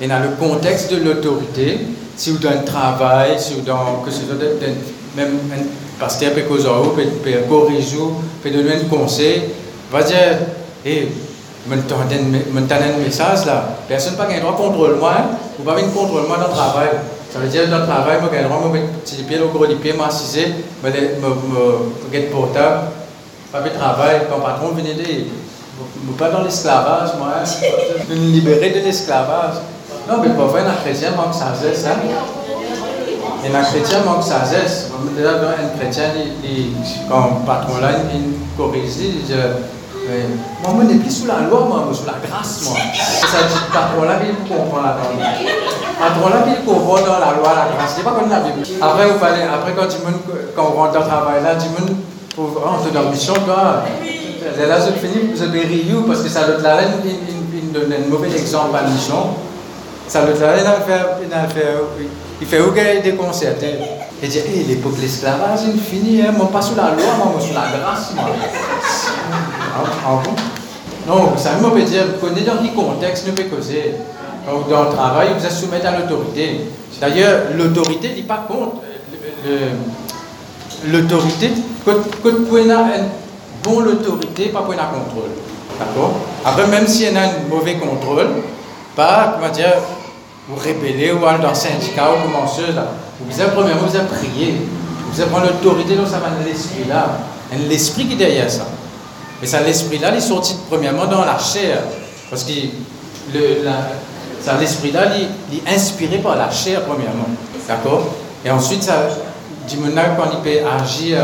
[0.00, 1.78] Et dans le contexte de l'autorité,
[2.16, 4.36] si vous donnez un travail, si vous donnez, que ce soit
[5.16, 7.96] même un pasteur peut peut corriger,
[8.42, 9.42] peut donner un conseil,
[9.90, 10.38] va dire,
[10.84, 11.08] eh,
[11.68, 15.14] me donne un message là, personne n'a le droit de contrôler moi,
[15.58, 16.88] Vous pas venir contrôler moi dans le travail.
[17.32, 18.60] Ça veut dire dans le travail, je vais moi
[19.04, 20.46] petit pied, le gros pied, m'assiser,
[20.82, 22.80] me me portable,
[23.52, 25.24] pas de travail, le patron venait dire,
[26.18, 27.28] pas dans l'esclavage, moi,
[28.10, 29.54] me libérer de l'esclavage.
[30.08, 31.98] Non, mais pour un chrétien manque sagesse, hein?
[33.44, 34.88] Et un chrétien manque sagesse.
[35.16, 36.04] Déjà, un chrétien,
[37.08, 39.34] quand le patron là, il corrige, dit,
[40.62, 42.78] moi, je n'est plus sous la loi, moi, sous la grâce, moi.
[42.94, 45.28] Ça dit, patron là, il comprend la loi.
[45.98, 47.94] Patron là, il comprend dans la loi, la grâce.
[47.96, 48.66] C'est pas comme la Bible.
[48.80, 49.98] Après, vous parlez, après quand, tu,
[50.56, 52.07] quand on rentre dans le travail là, tu me
[52.46, 53.84] rentrer dans la mission, toi,
[54.66, 58.30] là, je finis, je vais rire parce que ça doit être une, une, un mauvais
[58.30, 59.34] exemple à mission.
[60.06, 60.66] Ça doit être
[61.20, 61.74] il fait,
[62.40, 63.74] il fait aucun déconcerté.
[64.22, 67.40] Il dit, hey, l'époque de l'esclavage, il finit, hein, moi pas sous la loi, moi,
[67.40, 68.24] sous la grâce, moi.
[69.76, 70.22] Ah, ah
[71.06, 73.94] non, ça veut dire, vous connaissez dans quel contexte nous peut causer.
[74.50, 76.66] Donc, dans le travail, vous êtes soumis à l'autorité.
[77.00, 78.76] D'ailleurs, l'autorité n'est pas contre.
[80.86, 81.50] L'autorité,
[81.84, 81.92] quand
[82.24, 82.74] vous pouvez une
[83.62, 85.30] bonne autorité, pas pour un contrôle.
[85.78, 86.14] D'accord?
[86.44, 88.28] Après, même si y a un mauvais contrôle,
[88.96, 89.74] pas, comment dire,
[90.48, 92.86] vous rébeller ou aller dans un syndicat ou commencer là.
[93.20, 94.54] Vous avez premièrement, vous avez prié.
[95.10, 97.18] Vous avez l'autorité, donc ça va l'esprit là.
[97.68, 98.66] L'esprit qui est derrière ça.
[99.42, 101.82] Et ça, l'esprit-là, il est sorti premièrement dans la chair.
[102.30, 102.52] Parce que
[104.60, 107.28] l'esprit là, il, est inspiré par la chair, premièrement.
[107.66, 108.14] D'accord?
[108.44, 109.08] Et ensuite, ça,
[109.76, 111.18] quand il peut agir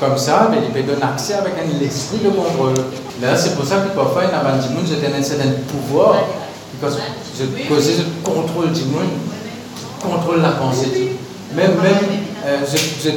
[0.00, 2.74] comme ça, mais il peut donner accès avec un esprit de contrôle.
[3.20, 6.16] Là, c'est pour ça que parfois, il y a un certain pouvoir.
[6.80, 7.00] Parce que
[7.36, 9.10] je contrôle du monde,
[10.00, 11.16] contrôle la pensée.
[11.54, 11.96] Même, même
[12.46, 13.10] euh, je,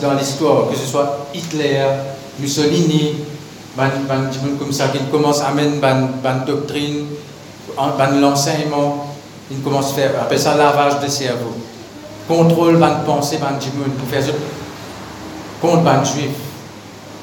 [0.00, 1.84] dans l'histoire, que ce soit Hitler,
[2.40, 3.14] Mussolini,
[3.76, 7.06] ban, ban, comme ça, qu'il commence à amener ban, doctrine,
[7.76, 9.14] ban l'enseignement,
[9.50, 11.54] il commence à faire, appelle ça lavage de cerveau.
[12.32, 14.22] Contrôle ban pensée, ban monde, pour faire
[15.60, 16.30] contre ban juif,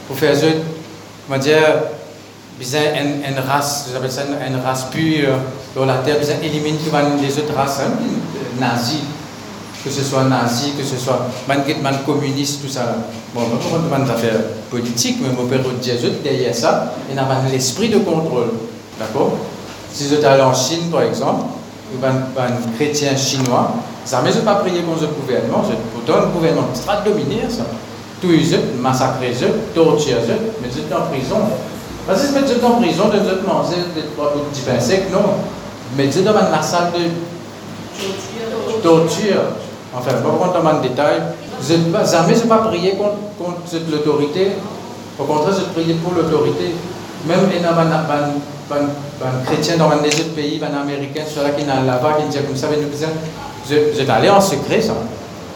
[0.07, 0.35] pour faire
[1.27, 1.57] on va dire,
[2.59, 5.29] une, une race, j'appelle ça une, race pure
[5.75, 6.77] dans la terre, ils éliminent
[7.21, 7.91] les autres races, hein,
[8.59, 9.01] nazis
[9.83, 12.95] que ce soit nazi, que ce soit man, man communiste, tout ça.
[13.33, 17.25] Bon, on pas des affaires politiques, mais on peut dire derrière ça, il y a
[17.49, 18.51] l'esprit de contrôle.
[18.99, 19.37] D'accord?
[19.93, 21.45] Si je allé en Chine, par exemple,
[21.93, 23.73] ou un chrétien chinois,
[24.05, 26.67] ça ne pas prier contre le gouvernement, pourtant le gouvernement
[28.53, 31.37] eux, massacrer eux, torturer eux, mais ils en prison.
[32.05, 33.19] Parce que mettre en prison, de
[34.49, 35.35] petits pains secs, non.
[35.95, 39.41] Mais ils dans la salle de torture.
[39.95, 41.21] Enfin, pas rentrer dans le détail.
[41.61, 43.15] Jamais je n'ai pas prié contre,
[43.91, 44.51] l'autorité.
[45.19, 45.55] Au contraire,
[46.03, 46.75] pour l'autorité.
[47.27, 47.49] Même
[48.75, 52.55] les chrétiens dans les autres pays, les américains, ceux-là qui sont là-bas, qui disent comme
[52.55, 52.87] ça, nous
[53.69, 54.93] je, je allé en secret, ça.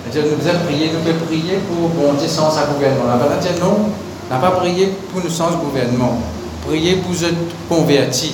[0.05, 3.05] Nous devons prier, nous devons prier pour bon Dieu sans un gouvernement.
[3.07, 3.89] La parole dit non,
[4.29, 6.19] n'a pas prié pour nous sans gouvernement.
[6.67, 8.31] Prier pour nous convertir.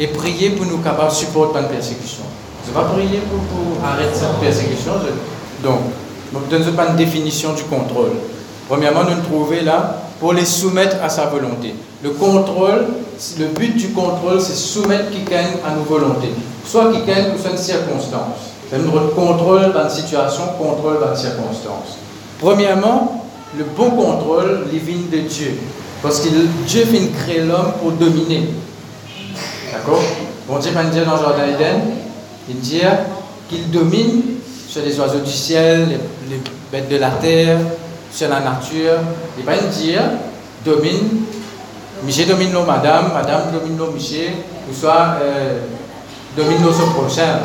[0.00, 2.24] Et prier pour nous capables de supporter la persécution.
[2.64, 4.92] Je ne vais pas prier pour, pour arrêter cette persécution.
[5.62, 5.80] Donc,
[6.50, 8.10] je ne donne pas une définition du contrôle.
[8.68, 11.74] Premièrement, nous nous trouvons là pour les soumettre à sa volonté.
[12.02, 12.86] Le contrôle,
[13.38, 16.30] le but du contrôle, c'est soumettre quelqu'un à nos volontés.
[16.66, 18.54] Soit quelqu'un ou soit une circonstance.
[18.70, 21.98] C'est notre contrôle dans une situation, contrôle dans une circonstance.
[22.40, 23.26] Premièrement,
[23.58, 25.58] le bon contrôle, vignes de Dieu.
[26.02, 26.28] Parce que
[26.66, 28.48] Dieu fait créer l'homme pour dominer.
[29.74, 30.02] D'accord?
[30.48, 31.80] Bon Dieu va dire dans le Jardin Eden,
[32.48, 32.80] il dit
[33.50, 34.22] qu'il domine
[34.70, 36.40] sur les oiseaux du ciel, les,
[36.72, 37.58] bêtes de la terre,
[38.14, 39.00] sur la nature.
[39.36, 40.02] Il va dire
[40.64, 41.24] domine,
[42.04, 44.30] Michel domine nos madame, madame domine nos Michel,
[44.70, 45.60] ou soit euh,
[46.36, 47.40] domine nos prochains.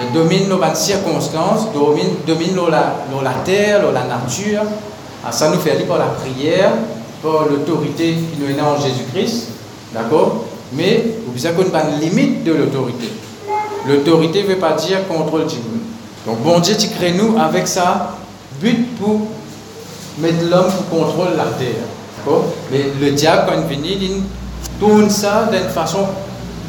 [0.00, 4.62] Il domine nos circonstances, domine, domine la, la terre, la nature.
[5.24, 6.72] Ah, ça nous fait aller par la prière,
[7.22, 9.48] par l'autorité qui nous est en Jésus-Christ.
[9.92, 10.44] D'accord?
[10.72, 13.08] Mais vous avez une limite de l'autorité.
[13.86, 15.82] L'autorité ne veut pas dire contrôle du monde.
[16.26, 18.16] Donc, bon Dieu, tu crées nous avec ça,
[18.60, 19.20] but pour
[20.18, 21.84] mettre l'homme pour contrôler la terre.
[22.70, 24.22] Mais le diable, quand il vient, il
[24.78, 26.06] tourne ça d'une façon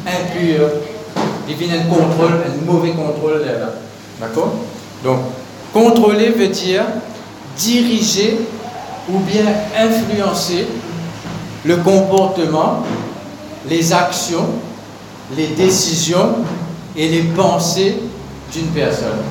[0.06, 0.68] impure.
[1.48, 3.74] Il vient un contrôle, un mauvais contrôle là.
[4.20, 4.54] D'accord?
[5.02, 5.18] Donc,
[5.72, 6.84] contrôler veut dire
[7.56, 8.38] diriger
[9.08, 9.44] ou bien
[9.78, 10.66] influencer
[11.64, 12.82] le comportement,
[13.68, 14.46] les actions,
[15.36, 16.36] les décisions
[16.96, 17.96] et les pensées
[18.52, 19.22] d'une personne.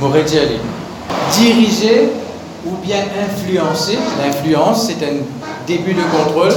[0.00, 0.38] dit
[1.32, 2.10] Diriger
[2.66, 5.16] ou bien influencer, l'influence c'est un
[5.66, 6.54] début de contrôle,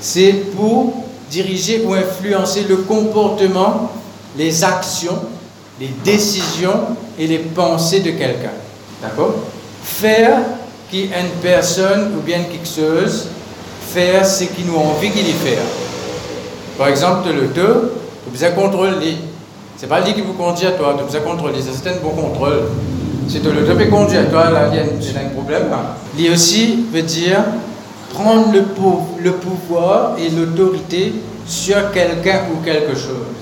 [0.00, 0.94] c'est pour
[1.30, 3.90] diriger ou influencer le comportement,
[4.36, 5.18] les actions,
[5.78, 8.52] les décisions et les pensées de quelqu'un.
[9.02, 9.34] D'accord?
[9.82, 10.40] Faire
[10.90, 13.28] qui une personne ou bien quelque chose,
[13.88, 15.62] faire ce qui nous envie qu'il y faire.
[16.76, 17.92] Par exemple, le deux,
[18.24, 19.16] vous besoin contrôler.
[19.76, 22.64] C'est pas lui qui vous conduit à toi, besoin contrôler, c'est un bon contrôle.
[23.30, 25.66] Si tu le deux conduit à toi, là, il y un problème.
[26.18, 27.38] Lui aussi veut dire
[28.12, 28.64] prendre le,
[29.22, 31.14] le pouvoir et l'autorité
[31.46, 33.38] sur quelqu'un ou quelque chose.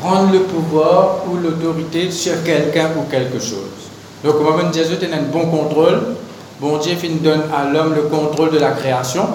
[0.00, 3.90] Prendre le pouvoir ou l'autorité sur quelqu'un ou quelque chose.
[4.24, 6.00] Donc, on va dire tu as un bon contrôle.
[6.58, 9.26] Bon Dieu donne à l'homme le contrôle de la création.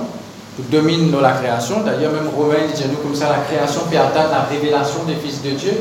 [0.56, 1.82] Tu domines dans la création.
[1.86, 5.44] D'ailleurs, même Romain dit nous comme ça la création peut atteindre la révélation des fils
[5.44, 5.74] de Dieu.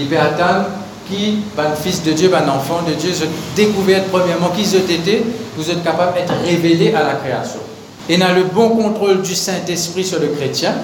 [0.00, 0.66] Il peut atteindre
[1.08, 5.24] qui, ben, fils de Dieu, ben, enfant de Dieu, je découvert premièrement qui vous été,
[5.56, 7.60] vous êtes capable d'être révélé à la création.
[8.08, 10.74] Et a le bon contrôle du Saint-Esprit sur le chrétien,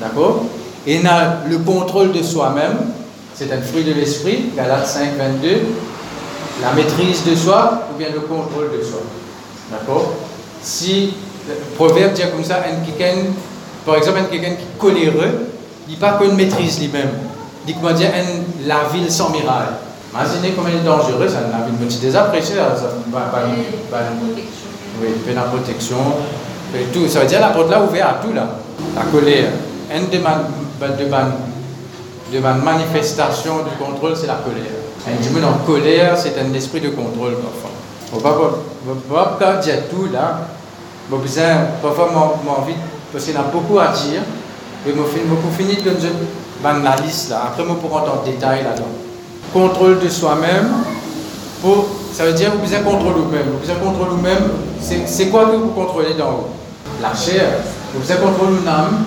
[0.00, 0.44] d'accord
[0.86, 2.78] Et a le contrôle de soi-même,
[3.34, 5.60] c'est un fruit de l'Esprit, Galates 5, 22,
[6.62, 9.00] la maîtrise de soi ou bien le contrôle de soi.
[9.70, 10.14] D'accord
[10.62, 11.14] Si
[11.48, 13.22] le proverbe dit comme ça, un quelqu'un,
[13.84, 15.48] par exemple, un quelqu'un qui est coléreux,
[15.86, 17.10] il dit pas qu'on maîtrise lui-même.
[17.66, 18.10] Il dit comment dire,
[18.66, 19.68] la ville sans miraille.
[20.12, 23.40] Imaginez comment il est dangereux, ça, la ville, tu désapprécies, ça, bah, bah,
[23.90, 23.98] bah,
[25.00, 25.96] oui, la protection,
[26.74, 27.08] et tout.
[27.08, 28.48] Ça veut dire la porte là ouverte à tout là.
[28.94, 29.50] La colère.
[29.94, 30.24] Une des de,
[32.32, 34.62] de, manifestation du contrôle, c'est la colère.
[35.06, 37.70] Un dimanche en colère, c'est un esprit de contrôle parfois.
[38.12, 40.48] On va pas dire tout là.
[41.10, 41.18] Bon,
[41.82, 42.74] parfois, j'ai envie,
[43.12, 44.22] parce qu'il y a beaucoup à dire,
[44.86, 45.90] mais je finis de
[46.72, 47.42] donner la liste là.
[47.46, 48.88] Après, je pourrai entrer en détail là-dedans.
[49.52, 50.72] Contrôle de soi-même,
[52.12, 53.46] ça veut dire que vous avez contrôle vous-même.
[53.62, 54.50] Vous avez contrôle vous-même,
[54.80, 56.46] c'est quoi que vous contrôlez dans vous?
[57.02, 57.46] La chair.
[57.94, 59.04] Vous avez contrôle l'âme,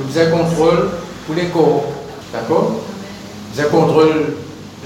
[0.00, 0.90] vous avez contrôle
[1.26, 1.84] pour les corps.
[2.32, 2.72] D'accord?
[3.52, 4.34] Vous avez contrôle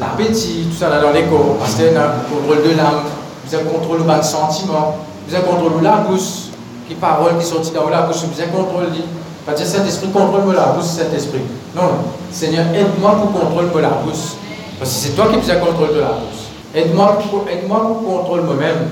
[0.01, 3.03] l'appétit, tout ça là dans les corps, parce que vous contrôle de l'âme,
[3.45, 6.51] vous avez contrôle le sentiment, vous avez contrôle la bouche,
[6.88, 8.87] qui parole qui sortit dans la bouche, vous avez contrôle
[9.46, 11.42] pas Saint-Esprit contrôle la bouche, Saint-Esprit.
[11.76, 11.83] Non,
[12.30, 14.37] Seigneur, aide-moi pour contrôler la bouche.
[14.78, 16.44] Parce que c'est toi qui as contrôle de la bouche.
[16.74, 18.90] Aide-moi pour, aide pour contrôler moi-même.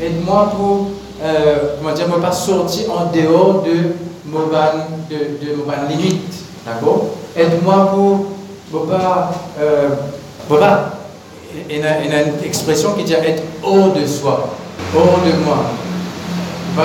[0.00, 0.90] Aide-moi pour,
[1.22, 3.94] euh, comment dire, ne pas sortir en dehors de
[4.26, 4.46] mon
[5.08, 6.34] de, limite.
[6.66, 7.06] D'accord?
[7.36, 8.26] Aide-moi pour
[8.72, 9.88] ne pas, euh,
[10.48, 10.90] pas
[11.70, 14.50] il y, a, une expression qui dit être hors de soi,
[14.94, 15.58] hors de moi.
[16.74, 16.82] Vous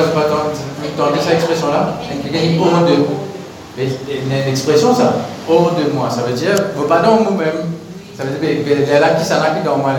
[0.87, 4.49] entendez cette expression-là Quelqu'un dit hors de.
[4.49, 5.13] Expression ça,
[5.47, 6.09] hors de moi.
[6.09, 6.55] Ça veut dire,
[6.87, 7.71] pas dans moi-même.
[8.17, 9.91] Ça veut dire, il y a là qui s'en a qui dans moi.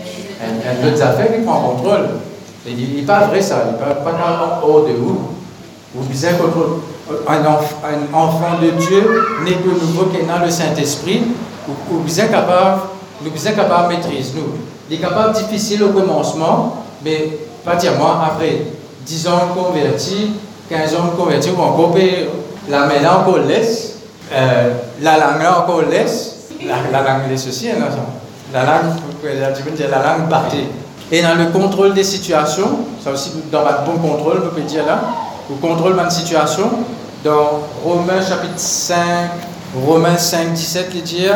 [0.00, 2.08] Il y a d'autres affaires qui prend contrôle.
[2.66, 5.20] Il n'est pas vrai ça, il n'est pas, pas hors de vous.
[5.94, 6.30] Vous disait
[7.28, 11.22] un, enfant de Dieu n'est que nouveau qu'il dans le Saint-Esprit,
[11.88, 12.80] vous êtes capable
[13.22, 14.58] nous sommes capables de maîtriser, nous.
[14.90, 18.62] Il est capable difficile au commencement, mais pas dire moi, après
[19.04, 20.32] 10 ans convertis,
[20.68, 21.94] 15 ans convertis, ou encore
[22.68, 23.96] la main encore laisse,
[24.32, 27.76] euh, la langue encore laisse, la, la langue laisse aussi, hein,
[28.52, 30.66] la langue, dire la langue partait.
[31.12, 34.86] Et dans le contrôle des situations, ça aussi dans votre bon contrôle, vous pouvez dire
[34.86, 35.00] là,
[35.48, 36.70] vous contrôlez ma situation,
[37.22, 38.96] dans Romains chapitre 5,
[39.86, 41.26] Romains 5, 17, il dit,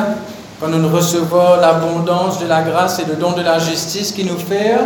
[0.61, 4.39] quand nous recevons l'abondance de la grâce et le don de la justice qui nous
[4.39, 4.77] fait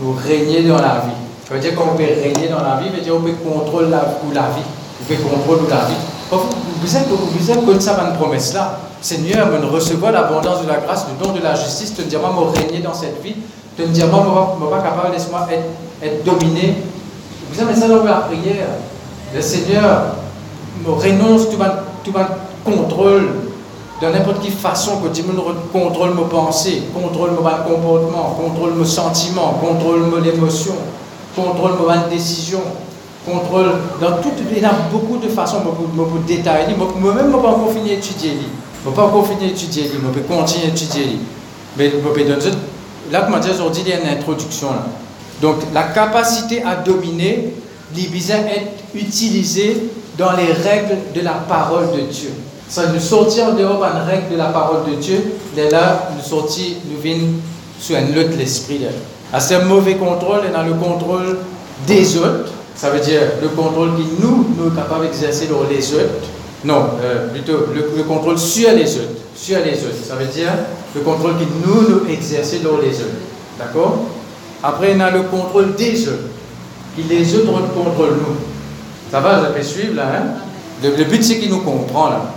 [0.00, 1.31] nous régner dans la vie.
[1.52, 3.98] Ça veut dire qu'on peut régner dans la vie, dire qu'on peut contrôler la,
[4.32, 4.64] la vie.
[5.02, 6.00] On peut contrôler la vie.
[6.80, 8.78] Vous êtes, vous êtes comme ça, une promesse là.
[9.02, 12.30] Seigneur, nous recevons l'abondance de la grâce, le don de la justice, te dire, moi,
[12.30, 13.34] me régner dans cette vie,
[13.76, 15.64] te dire, moi, je ne pas capable, laisse-moi être,
[16.02, 16.78] être, dominé.
[17.52, 18.68] Vous avez ça dans la prière.
[19.34, 20.04] Le Seigneur
[20.86, 21.66] me renonce tout le
[22.02, 22.14] tout
[22.64, 23.28] contrôle
[24.00, 25.24] de n'importe quelle façon que Dieu
[25.70, 30.76] contrôle mes pensées, contrôle mon comportement, contrôle mes sentiments, contrôle mes émotions,
[31.34, 32.62] contrôle mes décisions,
[33.26, 36.74] contrôle dans il beaucoup de façons de détailler.
[36.76, 38.32] Moi-même, je ne peux pas encore finir d'étudier.
[38.32, 41.18] Je ne peux pas encore finir d'étudier, je peux continuer d'étudier.
[41.76, 41.92] Mais
[43.10, 44.70] là, comme je aujourd'hui, il y a une introduction.
[44.70, 44.86] Là.
[45.40, 47.52] Donc, la capacité à dominer,
[47.94, 48.06] les
[48.46, 52.30] être utilisée dans les règles de la parole de Dieu.
[52.68, 56.22] Ça nous sortir en dehors d'une règle de la parole de Dieu, de là, nous
[56.22, 57.34] sortir, nous venons
[57.78, 58.80] sur un autre l'esprit.
[59.38, 61.38] C'est un mauvais contrôle, et dans le contrôle
[61.86, 65.94] des autres, ça veut dire le contrôle qui nous, nous sommes capables d'exercer sur les
[65.94, 66.28] autres.
[66.64, 69.20] Non, euh, plutôt le, contrôle sur les autres.
[69.34, 70.04] Sur les autres.
[70.06, 70.50] Ça veut dire
[70.94, 73.20] le contrôle qui nous, nous exerçons sur les autres.
[73.58, 74.04] D'accord?
[74.62, 76.28] Après, on a le contrôle des autres.
[76.94, 78.36] Qui les autres contrôlent nous.
[79.10, 80.24] Ça va, vous avez suivre là, hein?
[80.82, 82.34] Le, but, c'est qu'il nous comprend là.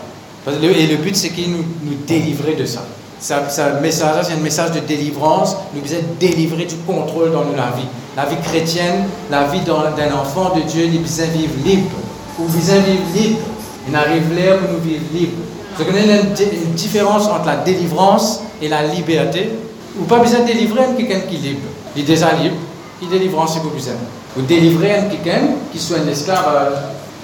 [0.61, 2.85] Et le but, c'est qu'il nous, nous délivrer de ça.
[3.19, 5.55] C'est un message de délivrance.
[5.73, 7.87] Nous devons être délivrés du contrôle dans la vie.
[8.15, 11.95] La vie chrétienne, la vie d'un enfant de Dieu, il besoin vivre libre.
[12.39, 13.39] Ou besoin vivre libre.
[13.87, 15.37] Il arrive l'air pour nous vivre libre.
[15.77, 19.49] Vous connaissez une, différence entre la délivrance et la liberté?
[19.99, 21.67] Ou pas besoin de délivrer quelqu'un qui est libre.
[21.95, 22.55] Il est déjà libre.
[23.01, 23.93] Il délivrance, c'est pas besoin.
[24.35, 26.73] Vous délivrer quelqu'un qui soit un esclave.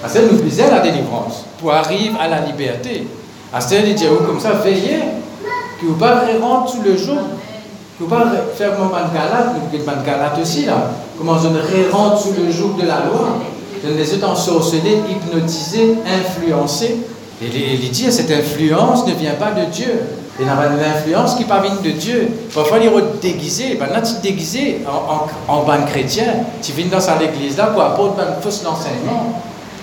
[0.00, 3.06] Parce que nous besoin la délivrance pour arriver à la liberté.
[3.52, 5.00] À ce moment comme ça, veillez
[5.82, 7.16] que vous ne rentrer tout le jour,
[7.98, 10.90] que vous ne pas faire mon galate, vous avez galate aussi là.
[11.18, 13.38] Comment je ne rentre tout le jour de la loi.
[13.84, 14.18] Je les ai
[15.10, 16.96] hypnotisés, influencés.
[17.42, 20.00] Et il dit, cette influence ne vient pas de Dieu.
[20.38, 22.28] Il y a une influence qui parvient de Dieu.
[22.54, 23.76] Parfois, il est déguisé.
[23.78, 26.24] Ben, là, tu es déguisé en, en, en chrétien.
[26.62, 29.34] Tu viens dans l'église là pour apporter un fausse enseignement.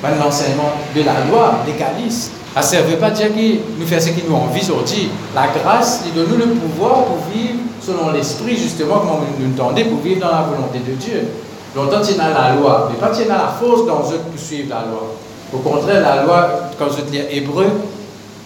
[0.01, 2.31] Ben, l'enseignement de la loi, légaliste.
[2.55, 5.09] Ça ne veut pas dire qu'il nous fait ce qu'il nous envie aujourd'hui.
[5.35, 9.85] La grâce, il donne nous le pouvoir pour vivre selon l'esprit, justement, comme nous entendait,
[9.85, 11.27] pour vivre dans la volonté de Dieu.
[11.75, 14.19] Longtemps, il y a la loi, mais pas il y a la force dans eux
[14.29, 15.15] pour suivre la loi.
[15.53, 17.67] Au contraire, la loi, quand je lis Hébreu,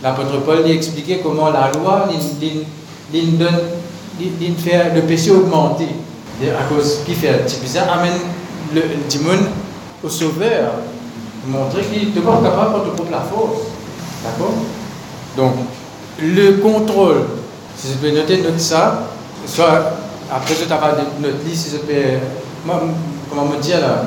[0.03, 2.07] l'apôtre Paul lui expliquait comment la loi,
[3.13, 5.87] il donne, fait le péché augmenter.
[6.41, 8.13] À cause qui fait, tu amène
[8.73, 9.39] le, le
[10.03, 10.71] au sauveur,
[11.47, 13.72] montrer qu'il est pas capable de te la force.
[14.23, 14.53] D'accord
[15.35, 15.53] Donc,
[16.21, 17.25] le contrôle,
[17.75, 19.09] si je peux noter, note ça,
[19.45, 19.91] soit
[20.31, 22.19] après je t'avais notre liste, si je peux,
[23.29, 24.05] comment me dire là,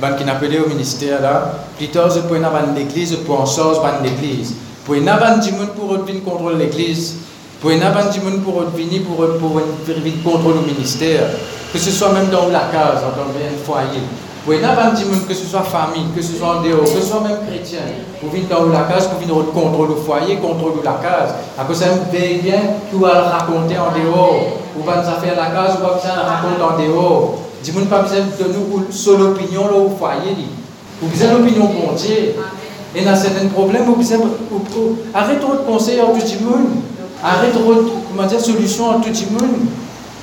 [0.00, 3.82] ban qui appelé au ministère là, plus tard je peux avoir l'église, pour en sortir
[3.82, 4.54] ban l'église.
[4.84, 7.14] Pour avoir du monde pour venir contrôler l'église,
[7.60, 11.28] pour avoir du monde pour venir pour pour contrôler le ministère,
[11.72, 14.02] que ce soit même dans la case, dans un foyer.
[14.48, 14.58] Oui,
[15.28, 17.80] que ce soit famille, que ce soit en dehors, que ce soit même chrétien,
[18.20, 21.34] pour venir dans la case, pour venir contre le foyer, contre la case.
[21.58, 21.82] À cause
[22.12, 24.36] veille bien, tu vas raconter en dehors,
[24.78, 27.38] ou va nous faire la case, ou va besoin raconter en dehors.
[27.64, 30.36] Dis-moi pas besoin de nous seule opinion là au foyer.
[31.02, 32.36] Ou besoin l'opinion pour Dieu.
[32.94, 34.18] Et dans certains problèmes, vous besoin,
[35.12, 36.66] arrête de conseiller en tout le monde.
[37.20, 39.56] Arrête de, comment dire, solution en tout le monde.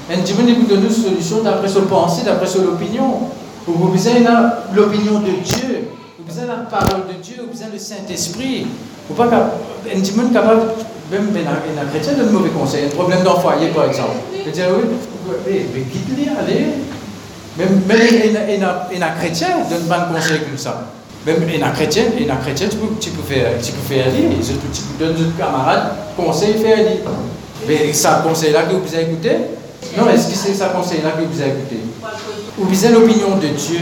[0.09, 3.19] Et Dieu nous donne une solution d'après sa pensée, d'après son opinion.
[3.65, 4.25] Vous avez
[4.75, 5.87] l'opinion de Dieu,
[6.27, 8.67] vous avez la parole de Dieu, vous avez le Saint-Esprit.
[9.07, 10.61] Vous pas un petit monde capable,
[11.11, 12.85] même un chrétien, donne mauvais conseil.
[12.85, 14.17] Un problème dans par exemple.
[14.45, 16.65] Je dire, oui, mais quitte-les, allez.
[17.57, 17.83] Même,
[19.01, 20.87] un, chrétien donne pas de conseil comme ça.
[21.25, 24.31] Même un chrétien, un chrétien, tu peux, tu peux faire, tu peux faire lire.
[24.41, 25.83] Tu peux donner à camarade
[26.17, 27.01] conseil, faire lire.
[27.67, 29.31] Mais ça, conseil-là que vous avez écouté,
[29.97, 31.77] non, est-ce que c'est ça conseil-là que vous avez écouté?
[32.59, 33.79] Ou bien l'opinion de Dieu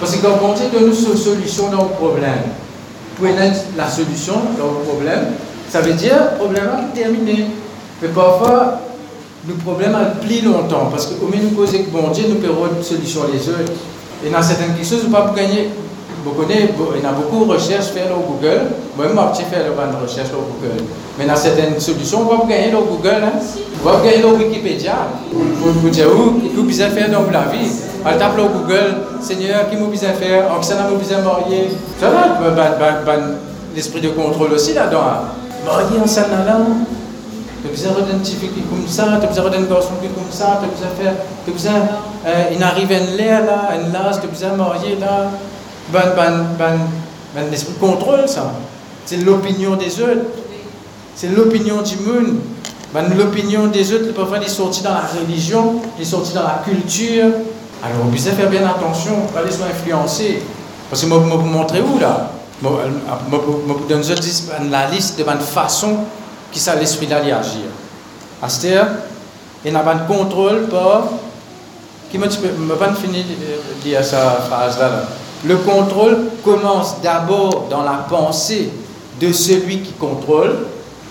[0.00, 2.42] Parce que quand on dit donne une solution dans le problème,
[3.16, 5.26] pour être la solution le problème,
[5.68, 7.46] ça veut dire le problème terminé.
[8.02, 8.80] Mais parfois,
[9.46, 12.68] le problème a plus longtemps, parce qu'au mieux nous causer que bon Dieu nous paiera
[12.76, 13.72] une solution les autres.
[14.26, 15.68] Et dans certaines questions, vous ne pas pour gagner
[16.30, 18.62] connaissez, il y a beaucoup de recherches faites au Google.
[18.96, 20.84] Moi-même, j'ai fait de recherche au Google.
[21.18, 23.22] Mais dans certaines solutions, on va gagner au Google.
[23.22, 23.38] Hein?
[23.84, 24.94] On va gagner au Wikipédia.
[25.30, 27.70] Vous dire où, vous besoin faire dans la vie?
[28.06, 31.68] On tape au Google, Seigneur, qui m'a besoin faire, qui ça m'a besoin marier.
[32.00, 33.20] Ça va, ben, ben, ben,
[33.74, 35.00] l'esprit de contrôle aussi là-dedans.
[35.00, 35.28] Hein.
[35.66, 36.66] Marier en s'en allant.
[37.62, 40.68] Tu as besoin d'identifier comme ça, tu as besoin d'un garçon comme ça, tu as
[40.68, 41.88] besoin faire, tu as besoin,
[42.26, 45.30] euh, il arrive un l'air là, un las, tu as besoin marier là
[45.92, 46.78] ben, ben, ben,
[47.34, 48.52] ben contrôle ça.
[49.06, 50.26] C'est l'opinion des autres.
[51.14, 52.38] C'est l'opinion du monde.
[52.92, 56.42] Ben, l'opinion des autres, parfois, ils sont sortis dans la religion, ils sont sortis dans
[56.42, 57.26] la culture.
[57.82, 60.42] Alors, besoin faire bien attention, pas les influencer.
[60.88, 62.30] Parce que moi, je vous montrer où là?
[62.62, 64.02] Je vous donne
[64.70, 65.96] la liste de la façon
[66.52, 67.66] qui ça l'esprit d'aller agir.
[68.46, 68.86] C'est-à-dire,
[69.64, 71.04] il n'y a pas de contrôle par.
[72.10, 75.02] Qui m'a dit, je pas finir de dire sa phrase là?
[75.46, 78.70] Le contrôle commence d'abord dans la pensée
[79.20, 80.56] de celui qui contrôle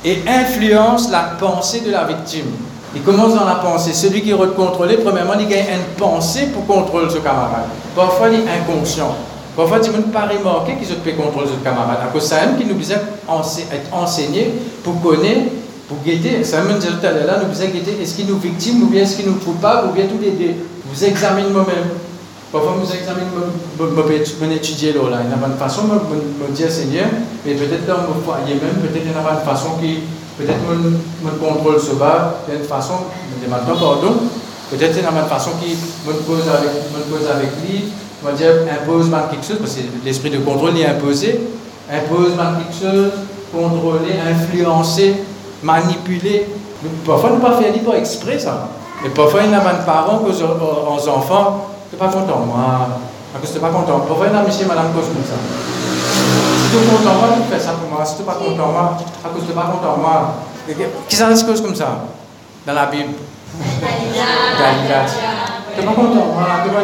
[0.04, 2.48] et influence la pensée de la victime.
[2.96, 3.94] Il commence dans la pensée.
[3.94, 7.66] Celui qui est contrôlé, premièrement, il gagne une pensée pour contrôler ce camarade.
[7.96, 9.16] Parfois, il est inconscient.
[9.56, 11.98] Parfois, il ne pas remarquer qu'il peut contrôler ce camarade.
[12.04, 14.54] À cause de ça, qui nous besoin être enseigné
[14.84, 15.52] pour connaître,
[15.88, 16.44] pour guetter.
[16.44, 19.18] Ça même tout à l'heure, nous besoin guetter est-ce qu'il nous victime ou bien est-ce
[19.18, 20.54] qu'il nous coupable ou bien tous les deux.
[20.86, 21.90] Vous examinez moi-même.
[22.54, 23.50] Parfois, nous examinons,
[23.80, 27.08] je étudier là, il y a une façon de me dire Seigneur,
[27.44, 30.02] mais peut-être dans mon foyer même, peut-être il y a une façon qui,
[30.38, 30.60] peut-être
[31.24, 32.94] mon contrôle se bat, il y a une façon,
[33.42, 34.18] je demande pardon,
[34.70, 35.76] peut-être il y a une façon qui
[36.08, 37.86] me pose avec, me pose avec lui,
[38.22, 41.42] on va dire impose quelque chose, parce que l'esprit de contrôle est imposé,
[41.92, 43.12] impose quelque chose,
[43.52, 45.16] contrôler, influencer,
[45.64, 46.46] manipuler.
[47.04, 48.70] Parfois, nous ne pas faire pas exprès ça.
[49.04, 53.00] Et parfois, il y a parents qui aux enfants, n'es pas content, moi.
[53.32, 54.00] Parce que tu n'es pas content.
[54.02, 55.38] Parfois, il y a monsieur, madame, cause comme ça.
[55.38, 58.06] Si tu es content, moi, tu fais ça pour moi.
[58.06, 60.36] Si tu n'es pas content, moi, à cause n'es pas content, moi.
[61.08, 62.06] Qui ça cause comme ça?
[62.66, 63.14] Dans la Bible
[63.82, 65.12] Galilée.
[65.76, 66.48] Tu n'es pas content, moi.
[66.64, 66.82] Tu vas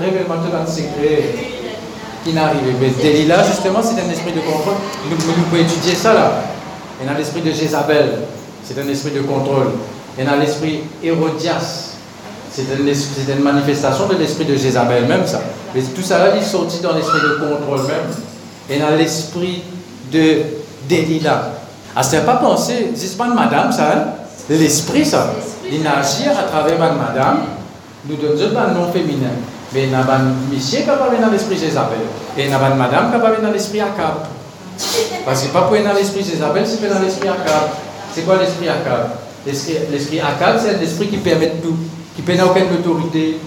[0.00, 1.34] révéler maintenant un secret
[2.24, 2.76] qui n'arrive.
[2.80, 4.74] Mais Delilah, justement, c'est un esprit de contrôle.
[5.08, 6.32] Nous, nous pouvons étudier ça là.
[7.00, 8.24] Il y a l'esprit de Jézabel,
[8.62, 9.70] c'est un esprit de contrôle.
[10.18, 11.89] Il y a l'esprit Hérodias,
[12.52, 12.64] c'est
[13.32, 15.40] une, manifestation de l'esprit de Jézabel même ça.
[15.74, 18.10] Mais tout ça là, il est sorti dans l'esprit de contrôle même.
[18.68, 19.62] Et dans l'esprit
[20.12, 20.42] de
[20.88, 21.52] Delilah.
[21.94, 24.04] Ah, c'est pas pensé, c'est pas de madame ça, hein?
[24.48, 25.32] l'esprit ça.
[25.70, 27.40] Il agit à travers madame,
[28.08, 29.30] nous donne un nom féminin.
[29.72, 31.98] Mais il y a un monsieur qui dans l'esprit Jézabel.
[32.36, 34.26] Et il y a une madame qui dans l'esprit Akab.
[35.24, 37.70] Parce que pas pour dans l'esprit Jézabel, c'est dans l'esprit Akab.
[38.12, 39.10] C'est quoi l'esprit Akab?
[39.46, 41.76] L'esprit Akab, c'est un esprit qui permet tout,
[42.16, 43.38] qui permet aucune autorité.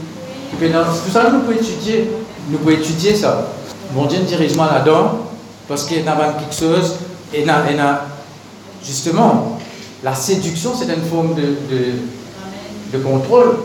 [0.49, 0.57] Qui.
[0.57, 2.11] Tout ça, nous pouvons étudier.
[2.49, 3.47] Nous pouvons étudier ça.
[3.93, 5.19] Mon Dieu, dirige-moi là-dedans,
[5.67, 6.95] parce qu'il y a quelque chose,
[7.33, 7.45] et
[8.85, 9.59] justement,
[10.03, 11.55] la séduction, c'est une forme de,
[12.91, 13.57] de, contrôle.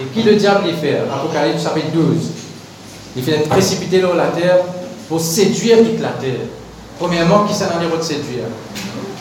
[0.00, 0.98] Et qui le diable y fait?
[1.12, 2.16] Apocalypse chapitre 12.
[3.16, 4.58] Il fait précipiter dans la terre
[5.08, 6.46] pour séduire toute la terre.
[6.98, 8.44] Premièrement, qui s'en allait de séduire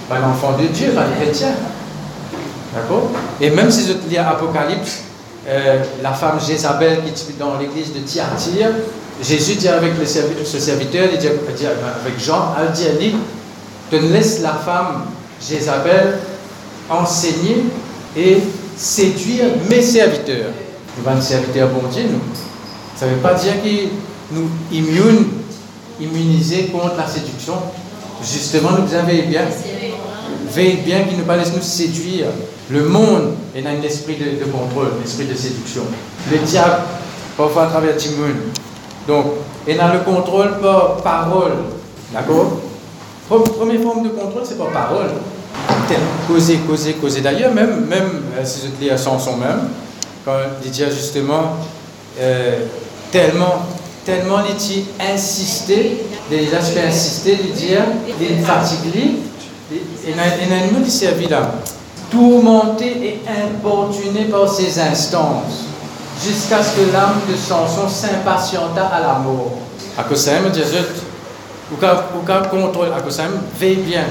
[0.10, 1.50] ben, L'enfant de Dieu, ben, le chrétien.
[3.42, 5.04] Et même si je lis Apocalypse,
[5.48, 8.72] euh, la femme Jézabel qui dans l'église de Thyatire,
[9.24, 13.16] Jésus dit avec ce serviteur, il dit, avec Jean, elle dit, elle dit,
[13.90, 15.06] te laisse la femme
[15.42, 16.20] Jézabel
[16.90, 17.66] enseigner
[18.16, 18.38] et
[18.76, 20.52] séduire mes serviteurs.
[20.98, 22.20] Nous sommes serviteurs bon Dieu, nous.
[22.96, 23.90] Ça ne veut pas dire qu'ils
[24.32, 24.50] nous
[26.00, 27.54] immuniser contre la séduction.
[28.22, 29.44] Justement, nous avez bien.
[30.52, 32.28] Veillez bien qu'il ne pas laisse nous séduire.
[32.70, 35.84] Le monde est dans un esprit de, contrôle, un esprit de séduction.
[36.32, 36.82] Le diable,
[37.38, 38.36] parfois à travers Timoun.
[39.08, 39.26] Donc,
[39.66, 41.54] et dans le contrôle par parole.
[42.14, 42.60] D'accord?
[43.30, 45.12] Première forme de contrôle, c'est par parole.
[46.28, 47.22] Causer, causer, causer.
[47.22, 49.70] D'ailleurs, même, même euh, si je te lis à même,
[50.26, 51.56] quand il dit justement,
[52.20, 52.66] euh,
[53.12, 53.66] tellement
[54.08, 57.74] tellement il a insisté, les aspects insisté, il dit,
[58.22, 58.94] il fatigue,
[59.70, 61.56] il a un autre servi là,
[62.18, 65.66] tourmenté et importuné par ses instances,
[66.26, 69.52] jusqu'à ce que l'âme de Samson s'impatienta à la mort.
[69.98, 70.62] À me dit,
[71.72, 71.76] ou
[72.26, 73.02] qu'un contrôle, à
[73.60, 74.06] veille bien,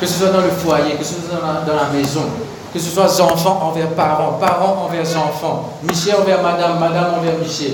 [0.00, 2.24] que ce soit dans le foyer, que ce soit dans la, maison,
[2.72, 7.72] que ce soit enfants envers parents, parents envers enfants, Michel envers madame, madame envers Michel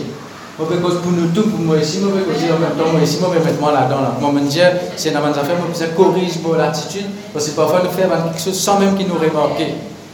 [0.61, 3.19] mauvais cause pour nous tous, pour moi ici, mauvais cause en même temps, moi ici,
[3.21, 4.03] mauvais mettre moi là-dedans.
[4.03, 4.15] Là.
[4.21, 7.91] Moi, dire, c'est dans mes affaires, moi, je corrige pour l'attitude, parce que parfois nous
[7.91, 9.63] faisons quelque chose sans même qu'il nous remarque.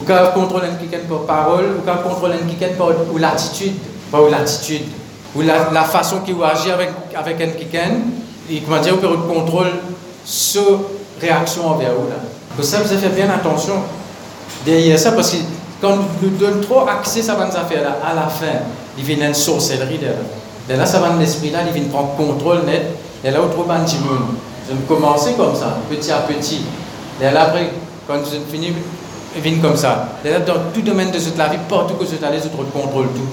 [0.01, 3.73] Ou quand contrôler quelqu'un par parole, ou quand contrôler quelqu'un par ou l'attitude,
[4.13, 4.83] pas ou l'attitude,
[5.35, 7.91] ou la, la façon qu'il agit avec, avec quelqu'un,
[8.49, 9.71] et comment dire, on peut contrôler
[10.25, 10.61] sa
[11.21, 12.09] réaction envers vous.
[12.09, 12.17] Là.
[12.55, 13.75] Pour ça, vous avez fait bien attention
[14.65, 15.37] derrière ça, parce que
[15.81, 18.61] quand nous donnons trop accès à ces affaires-là, à la fin,
[18.99, 20.77] une sorcellerie de là.
[20.77, 22.83] là, ça va l'esprit-là, il vient prendre contrôle net.
[23.25, 23.77] Et là, autre monde.
[24.69, 26.63] Je vais commencer comme ça, petit à petit.
[27.21, 27.71] Et là, après,
[28.07, 28.73] quand je finis,
[29.35, 30.09] il vient comme ça.
[30.25, 33.29] Et là, dans tout domaine de cette vie, partout que je t'allais, je contrôle tout.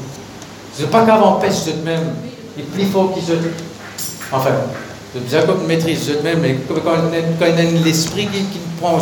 [0.77, 2.15] Je ne pas qu'avant empêche je même,
[2.57, 3.33] il est plus fort qu'il se.
[4.31, 4.49] Enfin,
[5.13, 6.91] je bien comme maîtrise je même, mais quand,
[7.41, 8.97] il y a l'esprit qui, qui prend,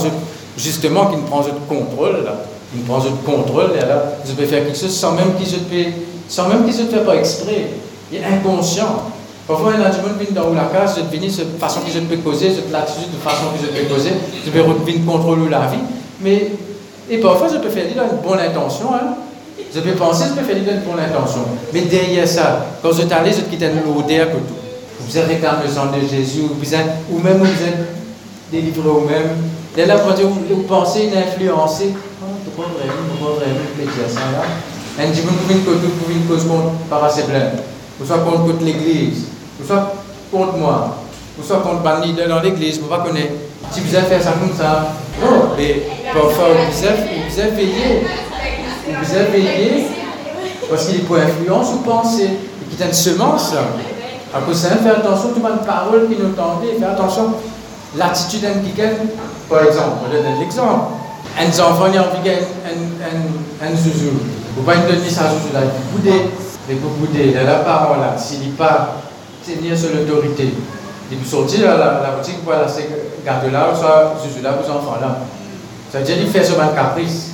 [0.58, 2.36] justement, qui prend le contrôle, là,
[2.76, 5.56] il prend le contrôle, et là, je peux faire quelque chose sans même qu'il se
[5.56, 5.94] fait
[6.32, 7.68] sans même qu'il ne se fait pas exprès.
[8.10, 9.12] Il est inconscient.
[9.46, 12.00] Parfois, il a gens qui viennent dans la case, je devine de façon que je
[12.00, 14.12] peux causer, cette l'attitude de façon que je peux causer,
[14.46, 14.64] je vais
[15.06, 15.84] contrôler la vie.
[16.22, 16.52] Mais,
[17.10, 18.94] et parfois, je peux faire dire une bonne intention.
[18.94, 19.16] Hein.
[19.76, 21.42] Je peux penser, je peux faire dire une bonne intention.
[21.74, 24.56] Mais derrière ça, quand je t'allais, je quitte une l'odeur que tout.
[25.02, 27.90] Vous êtes réclamé le sang de Jésus, vous êtes, ou même vous êtes
[28.50, 29.32] délivré vous-même.
[29.76, 31.90] Et là, vous, vous pensez, influencé.
[31.92, 36.46] Oh, tu crois vraiment, tu crois vraiment que ça là un peu pour une cause
[36.48, 37.52] contre par assez plein.
[38.00, 39.26] Ou soit contre l'église.
[39.62, 39.94] Ou soit
[40.32, 40.98] contre moi.
[41.40, 42.80] Ou soit contre Bani dans l'église.
[42.80, 43.34] Vous ne pas connaître.
[43.72, 44.94] Si vous avez fait ça comme ça.
[45.58, 45.84] Mais
[46.14, 48.04] parfois, vous avez, veillé.
[48.88, 49.86] Vous avez veillé
[50.70, 52.24] parce qu'il est pour influence ou penser.
[52.24, 53.54] Et qu'il y a une semence.
[54.34, 56.80] À cause de ça, faire attention à toute ma parole qui nous tendait.
[56.80, 57.34] Faire attention
[57.98, 58.54] l'attitude d'un.
[59.50, 61.01] Par exemple, je donne l'exemple.
[61.40, 64.12] Un enfant, il a envie un, un, un zouzou.
[64.56, 66.30] Vous pouvez donner sa zouzou là, vous boudez,
[66.68, 68.96] mais vous boudez, de la parole là, s'il n'est pas
[69.46, 70.54] tenir sur l'autorité,
[71.12, 72.88] Et puis sortir à la, boutique aller acheter
[73.26, 75.20] gâteau là, ou soit Zuzu là les enfants là.
[75.92, 77.32] Ça veut dire qu'il fait même caprice.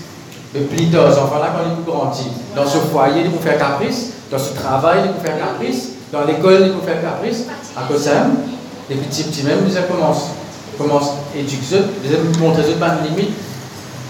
[0.53, 4.13] Mais plus les enfants là, quand ils grandissent, dans ce foyer, ils vont faire caprice,
[4.31, 7.45] dans ce travail, ils vont faire caprice, dans l'école, ils vont faire caprice.
[7.75, 8.27] À cause ça,
[8.89, 10.29] les petits petits même, ils commencent,
[10.77, 13.33] commencent à éduquer, ils montrer pas de limite.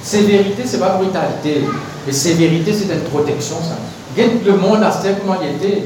[0.07, 1.65] Sévérité, ce n'est pas brutalité.
[2.05, 3.75] Mais sévérité, c'est une protection, ça.
[4.15, 5.83] Le monde à ce comment il était.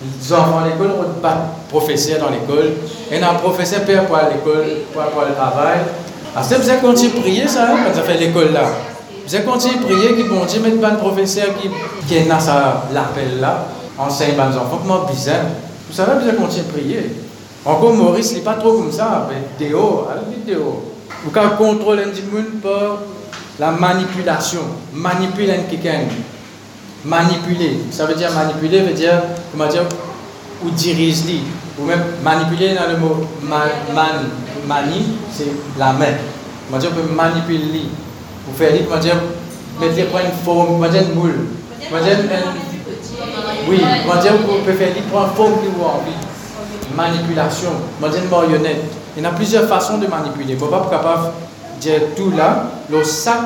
[0.00, 2.72] Les enfants à l'école, on pas de professeur dans l'école.
[3.12, 4.64] Et un professeur père pour aller à l'école,
[4.94, 5.80] pour aller au travail.
[6.34, 8.62] À vous avez continué prier, ça, hein, quand vous fait l'école là.
[9.26, 11.68] Vous avez continué à prier, que bon Dieu mette un professeur qui,
[12.06, 12.38] qui est dans
[12.94, 13.66] l'appel là,
[13.98, 15.44] enseigne aux enfants, comment bizarre.
[15.90, 17.16] Vous savez, vous avez continué à prier.
[17.66, 20.84] Encore Maurice, il n'est pas trop comme ça, mais Déo, allez Déo.
[21.22, 22.98] Vous pouvez contrôler un monde par
[23.58, 24.60] la manipulation.
[24.94, 26.04] Manipuler quelqu'un.
[27.04, 27.80] Manipuler.
[27.90, 29.84] Ça veut dire manipuler, veut dire, comment dire,
[30.64, 31.40] ou diriger.
[31.78, 34.12] Ou même manipuler dans le mot man,
[34.66, 35.46] mani, c'est
[35.78, 36.06] la main.
[36.66, 37.86] Comment dire, on peut manipuler.
[38.46, 39.16] Vous faites, comment dire,
[39.80, 41.46] mettre une forme, comment dire, une moule.
[41.88, 42.18] Comment dire,
[43.68, 46.96] oui, comment dire, vous pouvez faire prendre une forme qui vous envie.
[46.96, 48.84] Manipulation, comment dire, une marionnette.
[49.16, 50.54] Il y a plusieurs façons de manipuler.
[50.54, 51.32] Vous ne pas capable
[52.16, 53.36] tout là, le sac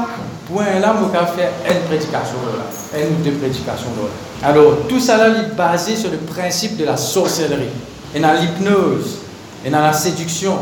[0.53, 4.49] point là, vous pouvez faire une prédication là, une ou deux prédications là.
[4.49, 7.69] Alors, tout ça là est basé sur le principe de la sorcellerie.
[8.15, 9.19] Et dans l'hypnose,
[9.65, 10.57] et dans la séduction,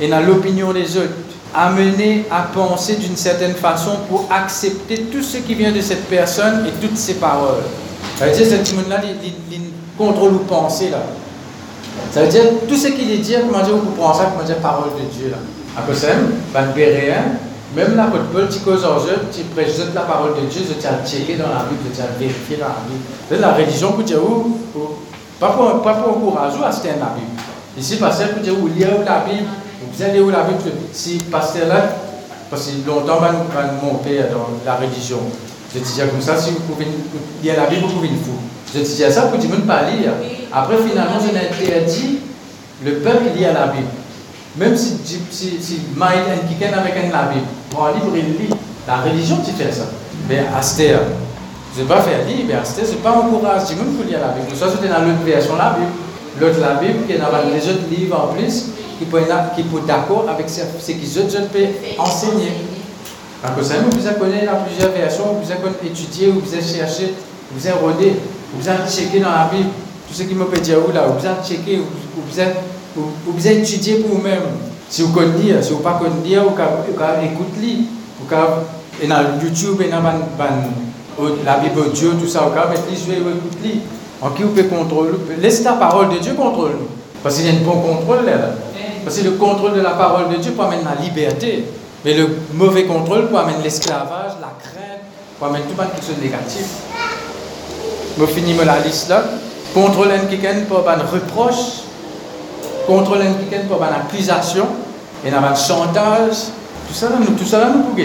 [0.00, 1.12] et dans l'opinion des autres,
[1.54, 6.66] amener à penser d'une certaine façon pour accepter tout ce qui vient de cette personne
[6.66, 7.62] et toutes ses paroles.
[8.18, 9.60] Ça veut dire que ce monde-là, il,
[9.96, 11.02] contrôle ou pensée là.
[12.10, 14.90] Ça veut dire tout ce qu'il dit, comment dire, vous prenez ça, comment dire, parole
[14.90, 15.36] de Dieu là.
[15.76, 16.08] À cause de ça,
[17.76, 18.84] même la Paul, tu causes
[19.32, 22.56] tu prêches la parole de Dieu, tu as checké dans la Bible, tu as vérifié
[22.56, 23.40] dans la Bible.
[23.40, 24.58] La religion dire où,
[25.38, 27.40] pas pour, pas pour encourager à acheter la Bible.
[27.78, 29.46] Ici, pasteur pour dire où lire la Bible,
[29.92, 30.58] vous allez où la Bible,
[30.92, 31.94] si pasteur là,
[32.50, 33.20] parce que longtemps,
[33.80, 35.20] mon père dans la religion,
[35.72, 36.86] je disais comme ça, si vous pouvez
[37.40, 38.32] lire la Bible, vous pouvez le fou.
[38.74, 40.10] Je disais ça pour dire ne pas lire.
[40.52, 42.18] Après, finalement, je interdit
[42.84, 43.86] le peuple lire la Bible.
[44.56, 44.98] Même si,
[45.30, 47.46] si, si Maïd quelqu'un avec la Bible,
[47.78, 48.50] un livre et lit.
[48.86, 49.84] La religion, tu fais ça.
[50.28, 50.96] Mais Aster,
[51.76, 53.42] je ne pas faire lire, mais Aster, je ne pas le monde
[53.96, 54.56] pour lire la Bible.
[54.56, 55.92] Ça, c'était dans l'autre version la Bible.
[56.40, 58.66] L'autre, la Bible, qui est dans les autres livres en plus,
[58.98, 62.52] qui peut être d'accord avec ce que les autres peuvent enseigner.
[63.42, 67.14] Donc, vous savez, vous avez connu dans plusieurs versions, vous avez étudié, vous avez cherché,
[67.52, 68.16] vous avez rodé,
[68.54, 69.70] vous avez checké dans la Bible,
[70.08, 72.50] tout ce qui me peut dire où là, vous avez checké, vous avez
[72.94, 74.42] vous, vous étudier pour vous-même.
[74.88, 77.84] Si vous connaissez, si vous ne pas connaissez, vous pouvez écouter.
[78.18, 80.02] Vous pouvez dans YouTube, et dans
[81.44, 83.80] la Bible audio, tout ça, vous pouvez mettre les yeux et écouter.
[84.22, 85.10] En qui vous pouvez contrôler.
[85.40, 86.88] Laissez la parole de Dieu contrôle nous.
[87.22, 88.32] Parce qu'il y a un bon contrôle là.
[89.04, 91.64] Parce que le contrôle de la parole de Dieu peut amener la liberté.
[92.04, 95.00] Mais le mauvais contrôle peut amener l'esclavage, la crainte,
[95.38, 96.66] peut amener tout quelque chose de négatif.
[98.18, 99.22] Je finis la liste là.
[99.72, 101.84] Contrôler quelqu'un peut un reproche,
[102.86, 104.66] contrôler quelqu'un pour une accusation,
[105.24, 106.36] et un chantage,
[106.88, 108.02] tout ça, nous, tout ça nous pouvons.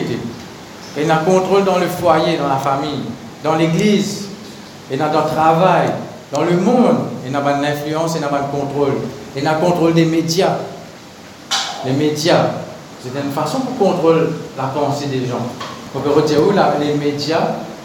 [0.97, 3.03] Et un contrôle dans le foyer, dans la famille,
[3.43, 4.28] dans l'église,
[4.91, 5.89] et dans le travail,
[6.32, 8.93] dans le monde, et dans une influence, et dans un contrôle.
[9.36, 10.57] Et un contrôle des médias.
[11.86, 12.47] Les médias,
[13.01, 15.45] c'est une façon pour contrôler la pensée des gens.
[15.93, 17.41] On peut retirer où les médias,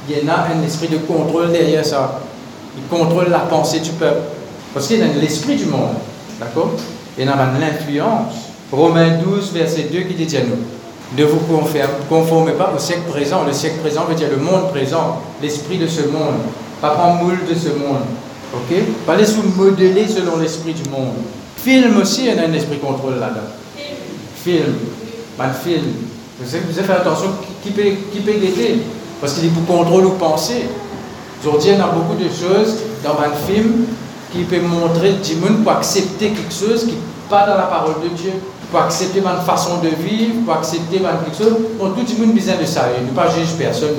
[0.08, 2.20] il y a un esprit de contrôle derrière ça.
[2.76, 4.20] Ils contrôlent la pensée du peuple.
[4.72, 5.94] Parce qu'il y a l'esprit du monde.
[6.40, 6.72] D'accord?
[7.18, 8.34] Et dans l'influence.
[8.72, 10.56] Romains 12, verset 2 qui dit à nous
[11.16, 11.40] ne vous
[12.08, 13.44] conformez pas au siècle présent.
[13.44, 16.38] Le siècle présent veut dire le monde présent, l'esprit de ce monde.
[16.80, 18.04] Pas prendre moule de ce monde.
[18.54, 18.76] Ok?
[19.06, 21.14] Pas les sous-modeler selon l'esprit du monde.
[21.56, 23.40] Film aussi, il y a un esprit contrôle là-dedans.
[24.36, 24.74] Film.
[25.36, 25.82] Mal film.
[26.40, 27.28] Vous avez, fait attention
[27.62, 27.82] qui peut,
[28.12, 28.32] qui peut
[29.20, 30.64] Parce qu'il est pour contrôler ou penser.
[31.42, 33.84] Aujourd'hui, y a beaucoup de choses dans un film
[34.32, 37.94] qui peut montrer du monde pour accepter quelque chose qui n'est pas dans la parole
[38.02, 38.32] de Dieu,
[38.70, 41.54] pour accepter ma façon de vivre, pour accepter quelque chose.
[41.78, 43.96] Bon, tout le monde besoin de ça, il ne pas juger personne.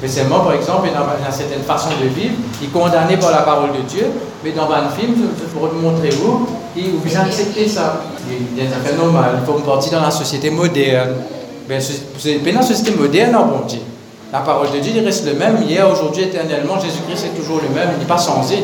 [0.00, 3.42] Mais moi, par exemple, dans une certaine façon de vivre, il est condamné par la
[3.42, 4.06] parole de Dieu,
[4.44, 5.14] mais dans un film,
[5.52, 6.46] vous montrer où,
[6.78, 8.00] et vous acceptez ça.
[8.84, 11.14] C'est normal, il faut partir dans la société moderne.
[11.68, 11.80] Mais
[12.52, 13.80] dans la société moderne, bon Dieu.
[14.32, 17.74] La parole de Dieu, il reste le même, hier, aujourd'hui, éternellement, Jésus-Christ est toujours le
[17.74, 18.62] même, il n'est pas changé.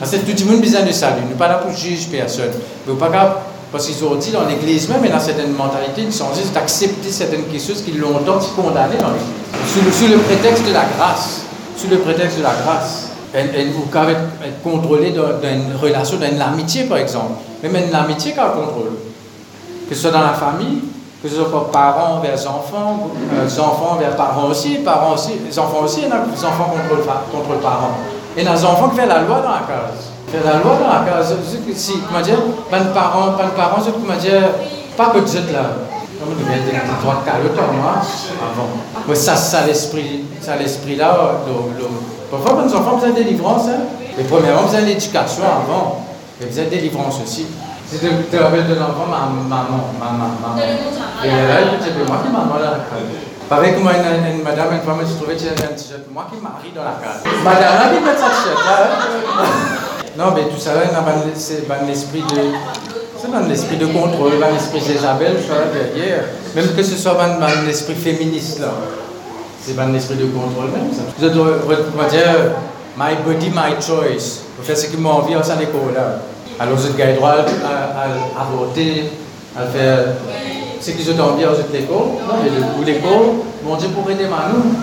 [0.00, 1.22] Parce que tout le monde a besoin de salut.
[1.28, 2.50] Nous pas là pour juger personne.
[2.86, 3.36] Mais pas grave.
[3.70, 6.24] Parce qu'ils ont dit dans l'église même, y a certaines mentalités qui sont
[6.54, 9.92] d'accepter certaines choses qui longtemps condamnées dans l'église.
[9.92, 11.42] Sous, le, prétexte de la grâce.
[11.76, 13.10] Sous le prétexte de la grâce.
[13.34, 17.34] ou qu'avec être contrôlé dans, une relation, dans une amitié par exemple.
[17.62, 18.92] Même une amitié qu'on contrôle.
[19.88, 20.80] Que ce soit dans la famille,
[21.22, 25.58] que ce soit par parents vers enfants, euh, enfants vers parents aussi, parents aussi, les
[25.58, 27.98] enfants aussi, il y a des enfants contre, contre parents.
[28.36, 30.10] Et des enfants qui font la loi dans la case.
[30.28, 31.34] Fait la loi dans la case.
[31.74, 32.38] Si, comment dire,
[32.70, 34.50] pas de parents, pas de parents, c'est comment dire,
[34.96, 35.64] pas que es là.
[36.20, 38.68] Comme tu viens de droit de comme moi, avant.
[39.08, 41.16] Mais ça, ça l'esprit, ça l'esprit là,
[42.30, 43.66] Parfois, nos enfants ont besoin de délivrance.
[43.68, 43.80] Hein?
[44.16, 46.04] Mais premièrement, besoin d'éducation avant.
[46.40, 47.46] Et besoin de délivrance aussi.
[47.90, 50.62] Si tu te rappelles de l'enfant, maman, maman, maman, maman.
[51.24, 52.76] Et là, c'est moi qui maman là.
[53.50, 56.06] Pareil moi, une, madame, une femme, trouvais que j'avais un t-shirt.
[56.14, 57.26] Moi qui marie dans la case.
[57.42, 59.44] Madame, qui met sa t-shirt là.
[60.16, 60.82] Non, mais tout ça là,
[61.34, 62.42] c'est dans l'esprit de.
[63.20, 66.24] C'est dans l'esprit de contrôle, dans l'esprit d'Isabelle, je suis là derrière.
[66.54, 68.68] Même que ce soit dans l'esprit féministe là.
[69.60, 71.02] C'est pas un esprit de contrôle même, ça.
[71.18, 72.52] Vous êtes, on va dire,
[72.96, 74.42] my body, my choice.
[74.56, 76.20] Vous faites ce qui m'a envie en cette école-là.
[76.60, 79.10] Alors, vous avez droit à, à, voter,
[79.58, 80.04] à faire
[80.80, 82.18] ce qui vous envie en cette école.
[82.78, 84.74] Ou l'école, mon Dieu, pour aider nous,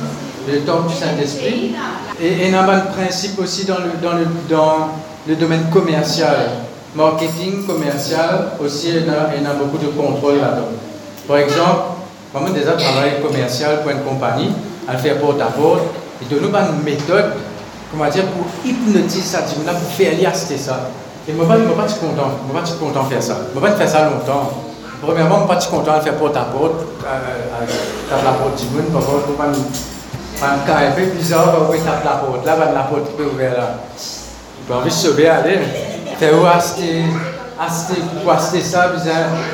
[0.52, 1.76] le temps du Saint-Esprit.
[2.22, 4.89] Et il y a un principe aussi dans le, dans, le, dans
[5.28, 6.36] le domaine commercial.
[6.95, 10.70] Marketing commercial, aussi, il y a, il beaucoup de contrôle là-dedans.
[11.28, 11.82] Par exemple,
[12.34, 14.52] moi, déjà travail commercial pour une compagnie,
[14.89, 15.82] elle fait porte à porte,
[16.22, 17.34] et de nous une méthode,
[17.91, 20.89] comment dire, pour hypnotiser ça, pour faire acheter ça.
[21.28, 22.32] Et moi, je ne suis pas content,
[22.62, 23.38] je suis pas content de faire ça.
[23.54, 24.66] Je ne vais pas faire ça longtemps.
[25.02, 28.91] Premièrement, je suis pas content de faire porte à porte, à la porte du monde,
[28.91, 29.45] pour pas
[30.45, 33.58] un cas un peu bizarre, on tape la porte, là, la porte qui est ouverte
[33.58, 33.76] là.
[34.68, 35.60] J'ai envie de sauver, aller.
[36.20, 37.04] Faire acheter
[37.60, 38.91] acheter, pour acheter ça,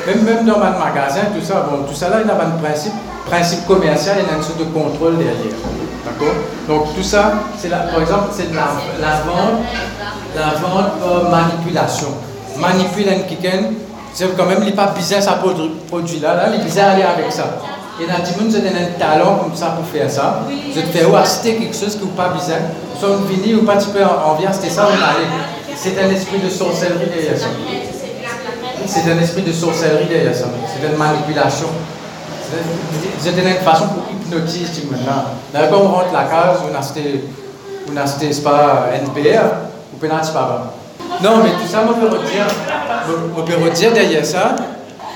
[0.06, 2.50] même, même dans un magasin, tout ça, bon, tout ça là, il y a un
[2.62, 2.92] principe,
[3.26, 5.56] principe commercial, il y a une sorte de contrôle derrière.
[6.04, 6.34] D'accord?
[6.68, 8.68] Donc tout ça, c'est par exemple, c'est la,
[9.00, 9.64] la, vente,
[10.36, 12.08] la vente par manipulation.
[12.58, 13.70] Manipuler un quelqu'un,
[14.14, 15.32] c'est quand même, il n'est pas business à
[15.88, 17.58] produit là, là, il est aller avec ça.
[18.00, 20.40] Et dans monde, vous avez un talent comme ça pour faire ça.
[20.48, 22.56] Vous êtes fait acheter quelque chose que vous pas besoin.
[22.98, 25.26] Vous êtes venu ou pas, tu peux envie acheter ça, vous allez.
[25.76, 27.48] C'est un esprit de sorcellerie derrière ça
[28.86, 30.46] c'est un esprit de sorcellerie derrière ça.
[30.68, 31.66] C'est une manipulation.
[33.18, 35.24] C'est une façon pour hypnotiser maintenant.
[35.52, 36.74] Là, quand on rentre la case, on
[37.96, 39.44] a acheté, pas NPR,
[39.92, 40.74] ou pénalty pas.
[41.22, 42.46] Non, mais tout ça, on peut redire,
[43.36, 44.56] on peut redire derrière ça,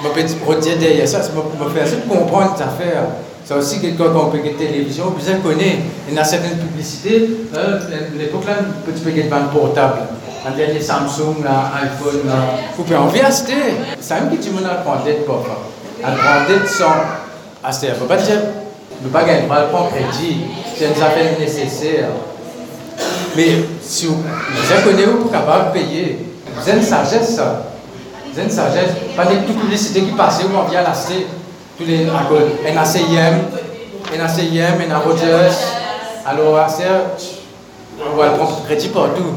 [0.04, 3.04] on peut redire derrière ça, on peut faire comprendre cette affaire.
[3.44, 5.78] C'est aussi quelqu'un qu'on peut la télévision, vous connaissez.
[6.08, 7.30] Il y a certaines publicités,
[8.16, 8.54] l'époque là,
[8.86, 10.00] tu peux gagner un portable
[10.46, 12.30] un dernier Samsung, un iPhone,
[12.76, 13.54] vous pouvez acheter.
[14.00, 15.44] C'est un petit monde à prendre dette pour
[16.02, 16.94] À prendre dette sans
[17.64, 17.88] acheter.
[17.98, 18.40] On ne pas dire,
[19.02, 20.42] ne pas gagner, on va prendre crédit.
[20.76, 22.08] C'est une affaire nécessaire.
[23.36, 26.18] Mais vous connaissez, vous êtes capable de payer.
[26.56, 27.64] Vous avez une sagesse, ça.
[28.30, 28.90] Vous avez une sagesse.
[29.16, 31.26] Pas des toutes publicités qui passent, vous envie l'acheter.
[31.76, 33.38] Tous les, un ACIM,
[34.14, 35.54] un ACIM, un Rogers.
[36.26, 36.68] Alors,
[38.12, 39.34] on va prendre crédit partout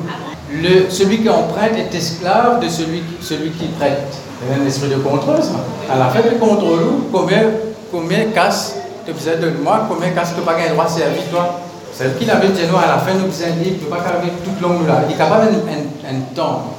[0.54, 4.08] le, celui qui emprunte est esclave de celui, celui qui prête.
[4.42, 5.94] C'est un esprit de contrôle, ça.
[5.94, 6.80] À la fin de contrôle,
[7.12, 7.44] combien,
[7.92, 8.76] combien casse
[9.06, 11.60] tu besoin de moi, combien casse tu pas le droit de servir, toi?
[11.94, 14.64] Celle qui l'avait dit, à la fin, nous besoin de tu ne pas garder tout
[14.64, 15.04] long là.
[15.08, 16.74] Il est capable un, un, temps.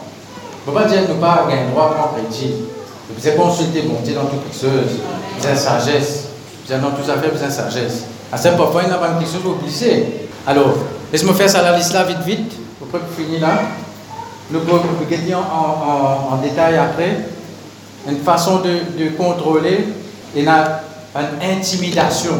[0.66, 2.54] Il ne peut pas dire nous pas gagner droit à prendre crédit.
[3.14, 5.00] Vous avez consulter, bon Dieu, dans toute chose.
[5.38, 6.28] Vous avez sagesse.
[6.64, 8.04] Vous avez dans toutes affaires, vous avez sagesse.
[8.32, 10.28] À ce parfois, il n'y a pas quelque chose à oublier.
[10.46, 10.74] Alors,
[11.12, 12.52] laisse-moi faire ça la liste là, vite, vite
[12.92, 13.60] peut finir là.
[14.50, 17.16] Nous pouvons regarder en, en, détail après.
[18.08, 19.86] Une façon de, de contrôler,
[20.34, 20.82] il y a
[21.14, 22.32] une intimidation.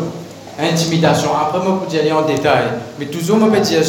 [0.63, 1.31] Intimidation.
[1.41, 2.65] Après, je peux aller en détail.
[2.99, 3.83] Mais toujours, je peux dire,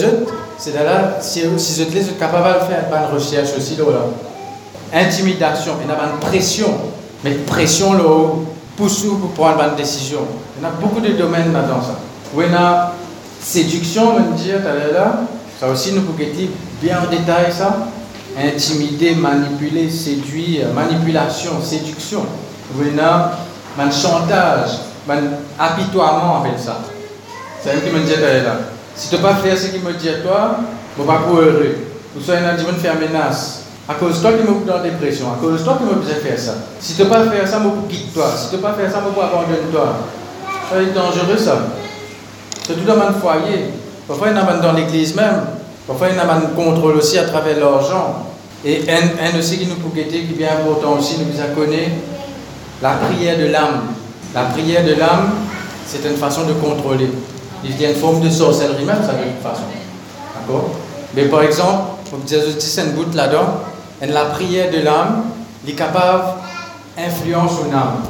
[0.57, 3.85] c'est là, si, si je suis capable de faire une recherche aussi, là.
[4.93, 6.73] Intimidation, il y a une pression.
[7.23, 8.29] Mais pression, là,
[8.75, 10.19] pousse pour prendre une décision.
[10.57, 11.95] Il y a beaucoup de domaines là-dedans, ça.
[12.35, 12.93] il y a
[13.39, 14.59] séduction, on dire,
[14.93, 15.21] là,
[15.59, 16.17] ça aussi, nous pouvons
[16.81, 17.87] bien en détail ça.
[18.37, 22.25] Intimider, manipuler, séduire, manipulation, séduction.
[23.79, 24.71] un chantage,
[25.09, 25.23] un
[25.59, 26.79] apitoiement avec ça.
[27.61, 28.57] C'est un qui me dit là.
[28.95, 30.57] Si tu ne pas faire ce qu'il me dit à toi,
[30.97, 31.77] je ne vais pas heureux.
[32.15, 33.61] Ou soit il a dit faire menace.
[33.87, 35.99] À cause de toi qui me dans la dépression, à cause de toi qui me
[35.99, 36.53] besoin faire ça.
[36.79, 38.27] Si tu ne pas faire ça, je vais quitter toi.
[38.37, 39.95] Si tu ne pas faire ça, je vais abandonner toi.
[40.69, 41.57] Ça être dangereux ça.
[42.65, 43.71] C'est tout dans mon foyer.
[44.07, 45.41] Parfois, il y en a dans l'église même.
[45.85, 48.25] Parfois, il y en a un contrôle aussi à travers l'argent.
[48.63, 51.91] Et un, un aussi qui nous peut qui est bien important aussi, nous connaît,
[52.81, 53.92] la prière de l'âme.
[54.33, 55.31] La prière de l'âme,
[55.85, 57.09] c'est une façon de contrôler.
[57.63, 59.63] Il y a une forme de sorcellerie même, ça de toute façon.
[60.35, 60.71] D'accord?
[61.15, 63.61] Mais par exemple, comme Jésus dit, c'est un bout là-dedans,
[64.01, 65.23] la prière de l'âme
[65.67, 66.23] est capable
[66.97, 68.03] d'influence une âme.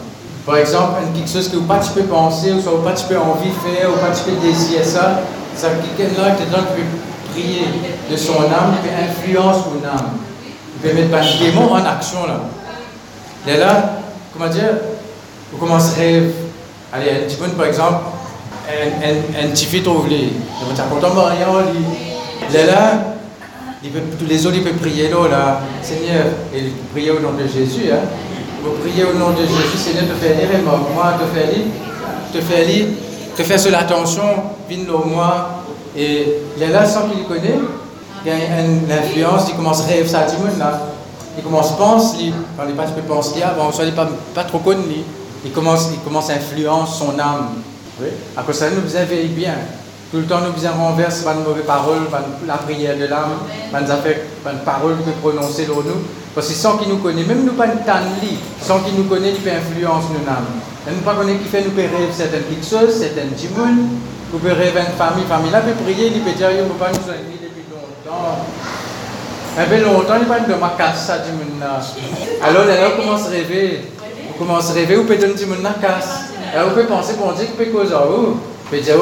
[0.46, 3.18] Par exemple, quelque chose que vous pas tu peux penser, ou soit pas tu peux
[3.18, 5.22] envie de faire, ou pas tu peux désirer ça,
[5.56, 5.68] c'est
[5.98, 7.66] quelqu'un là qui peut prier
[8.10, 10.12] de son âme, qui influence une âme.
[10.76, 12.40] Il peut mettre des démon en action là.
[13.48, 14.00] Et là,
[14.34, 14.72] comment dire,
[15.54, 16.32] vous commencez à rêver.
[16.92, 17.98] Allez, un petit peu par exemple,
[18.68, 20.30] un, petit fils trouve les.
[20.62, 21.14] Vous êtes content,
[22.52, 23.14] il là,
[24.18, 27.92] tous les autres, ils peuvent prier là, là, Seigneur, et prier au nom de Jésus.
[27.92, 28.00] Hein.
[28.64, 31.66] Vous priez au nom de Jésus, Seigneur, te faire lire moi, te faire lire,
[32.34, 32.86] te faire lire,
[33.36, 34.24] te faire sur l'attention,
[34.70, 35.64] viens au moi.
[35.96, 36.28] Et
[36.58, 37.60] il est là sans qu'il connaît,
[38.26, 40.26] il y a une, influence, il commence à rêver ça,
[40.60, 40.82] là.
[41.36, 45.04] Il commence à penser, quand il pas penser avant, soit il pas, pas trop connu,
[45.46, 47.50] il commence, il commence à influencer son âme.
[48.00, 48.08] Oui.
[48.36, 49.56] À cause de ça, nous vous avez bien.
[50.12, 53.34] Tout le temps, nous faisons renverse par mauvaises paroles, par la prière de l'âme,
[53.72, 56.06] par les paroles que prononcer sur nous.
[56.36, 57.80] Parce que sans qu'il nous connaît, même nous pas une
[58.22, 60.46] lit, sans qu'il nous connaît, il peut influencer nos âmes.
[60.88, 63.90] Nous pas connaît qui fait nous rêver certaines petites choses, certaines timounes,
[64.32, 66.76] nous peut rêver une famille, famille là peut prier, il peut dire, il ne peut
[66.76, 68.38] pas nous soigner depuis longtemps.
[69.58, 71.80] Un peu longtemps, il pas de ma casse ça, là.
[72.44, 73.82] Alors là, on commence à rêver.
[74.36, 76.26] On commence à rêver, on peut donner la casse.
[76.54, 77.96] Alors on peut penser, bon Dieu, peut causer.
[77.96, 78.96] On peut dire,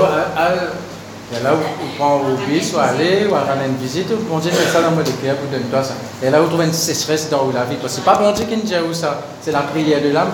[1.34, 1.63] et là, vous
[1.97, 4.97] prenez au bus, ou aller, ou aller une visite, vous bon Dieu ça dans mon
[5.01, 5.93] cœur, vous donne toi ça.
[6.21, 7.77] Et là, vous trouvez une sécheresse dans la vie.
[7.82, 10.32] Parce que ce n'est pas bon Dieu qui dit ça, c'est la prière de l'âme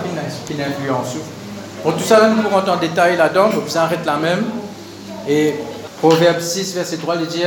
[0.47, 0.55] qui.
[1.83, 4.45] Pour tout ça, nous pourrons en détail là-dedans, vous s'arrête là même.
[5.29, 5.55] Et
[5.99, 7.43] Proverbe 6, verset 3, il dit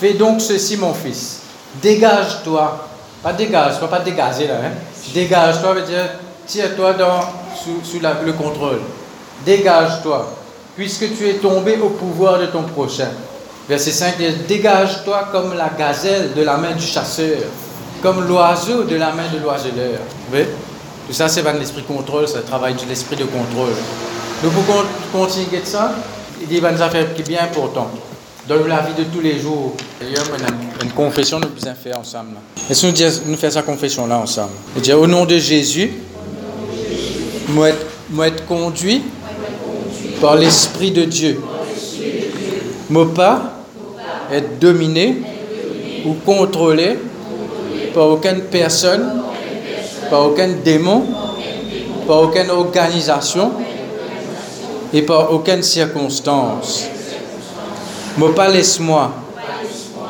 [0.00, 1.40] Fais donc ceci, mon fils,
[1.82, 2.88] dégage-toi.
[3.22, 4.54] Pas dégage, pas, pas dégager là.
[4.64, 4.70] Hein.
[5.12, 6.08] Dégage-toi veut dire
[6.46, 6.94] tire-toi
[7.54, 8.80] sous, sous le contrôle.
[9.44, 10.26] Dégage-toi
[10.76, 13.08] puisque tu es tombé au pouvoir de ton prochain.
[13.68, 17.38] Verset 5 dit, dégage-toi comme la gazelle de la main du chasseur,
[18.02, 19.98] comme l'oiseau de la main de l'oiseleur.
[20.30, 20.46] Voyez?
[21.08, 23.72] Tout ça, c'est l'esprit contrôle, c'est le travail de l'esprit de contrôle.
[24.42, 24.82] Nous pouvons
[25.12, 25.94] continuer de ça?
[26.40, 27.90] Il dit, une affaire qui est bien importante.
[28.46, 29.74] Dans la vie de tous les jours.
[30.82, 32.36] Une confession nous faisons faire ensemble.
[32.70, 35.90] Est-ce que nous, nous faisons sa confession là ensemble Il dit, au nom de Jésus,
[37.48, 37.68] moi
[38.26, 39.02] être conduit
[40.20, 41.40] par l'Esprit de Dieu.
[42.90, 43.52] Ne pas
[44.32, 45.16] être dominé
[46.04, 46.98] ou contrôlé
[47.94, 49.22] par aucune personne,
[50.10, 51.04] par aucun démon,
[52.06, 53.52] par aucune organisation
[54.92, 56.84] et par aucune circonstance.
[58.18, 59.12] Ne pas laisse-moi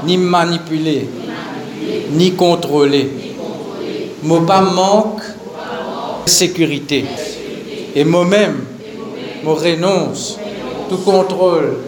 [0.04, 1.08] ni manipuler,
[2.10, 3.10] ni contrôler.
[4.22, 5.22] Ne pas manque
[6.26, 7.04] sécurité.
[7.98, 8.56] Et moi-même,
[9.42, 10.36] me renonce
[10.90, 11.78] tout contrôle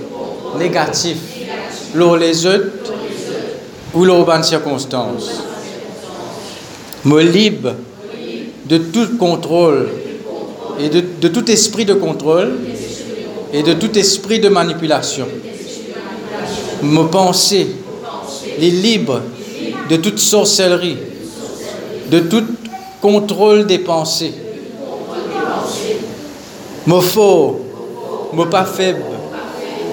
[0.58, 1.18] négatif
[1.94, 2.94] lors les autres
[3.92, 5.42] ou lors bonnes circonstances.
[7.04, 7.74] Me libre
[8.64, 9.86] de tout contrôle
[10.80, 12.56] et de, tout esprit de contrôle
[13.52, 15.28] et de tout esprit de manipulation.
[16.82, 17.66] Me penser
[18.58, 19.20] les libre
[19.90, 20.96] de toute sorcellerie,
[22.10, 22.44] de tout
[23.02, 24.47] contrôle des pensées
[26.88, 27.56] me fort,
[28.32, 29.02] me pas faible,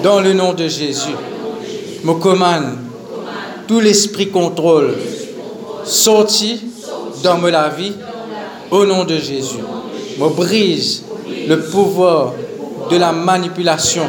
[0.02, 1.14] dans le nom de Jésus.
[2.02, 2.78] Me commande
[3.68, 4.94] tout l'esprit contrôle
[5.84, 6.62] sorti
[7.22, 7.92] dans ma vie
[8.70, 9.58] au nom de Jésus.
[10.18, 11.02] Me brise
[11.46, 12.32] le pouvoir
[12.90, 14.06] de la manipulation,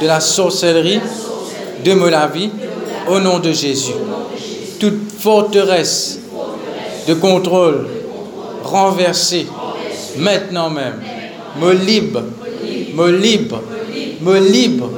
[0.00, 1.00] de la sorcellerie
[1.84, 2.50] de ma vie
[3.08, 3.94] au nom de Jésus.
[4.78, 6.20] Toute forteresse
[7.08, 7.88] de contrôle
[8.62, 9.48] renversée
[10.18, 11.00] maintenant même
[11.60, 12.22] me libre,
[12.94, 13.60] me libre,
[14.20, 14.90] me libre,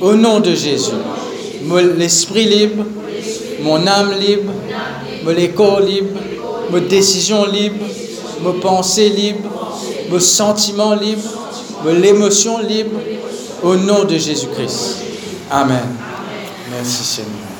[0.00, 0.92] au nom de Jésus.
[1.96, 2.84] L'esprit libre,
[3.62, 4.52] mon âme libre,
[5.24, 6.18] me les corps libre,
[6.72, 7.84] me décision libre,
[8.44, 9.48] me pensée libre,
[10.10, 11.28] me sentiment libre,
[11.84, 13.00] me l'émotion libre,
[13.62, 15.02] au nom de Jésus-Christ.
[15.50, 15.96] Amen.
[16.70, 17.47] Merci Seigneur.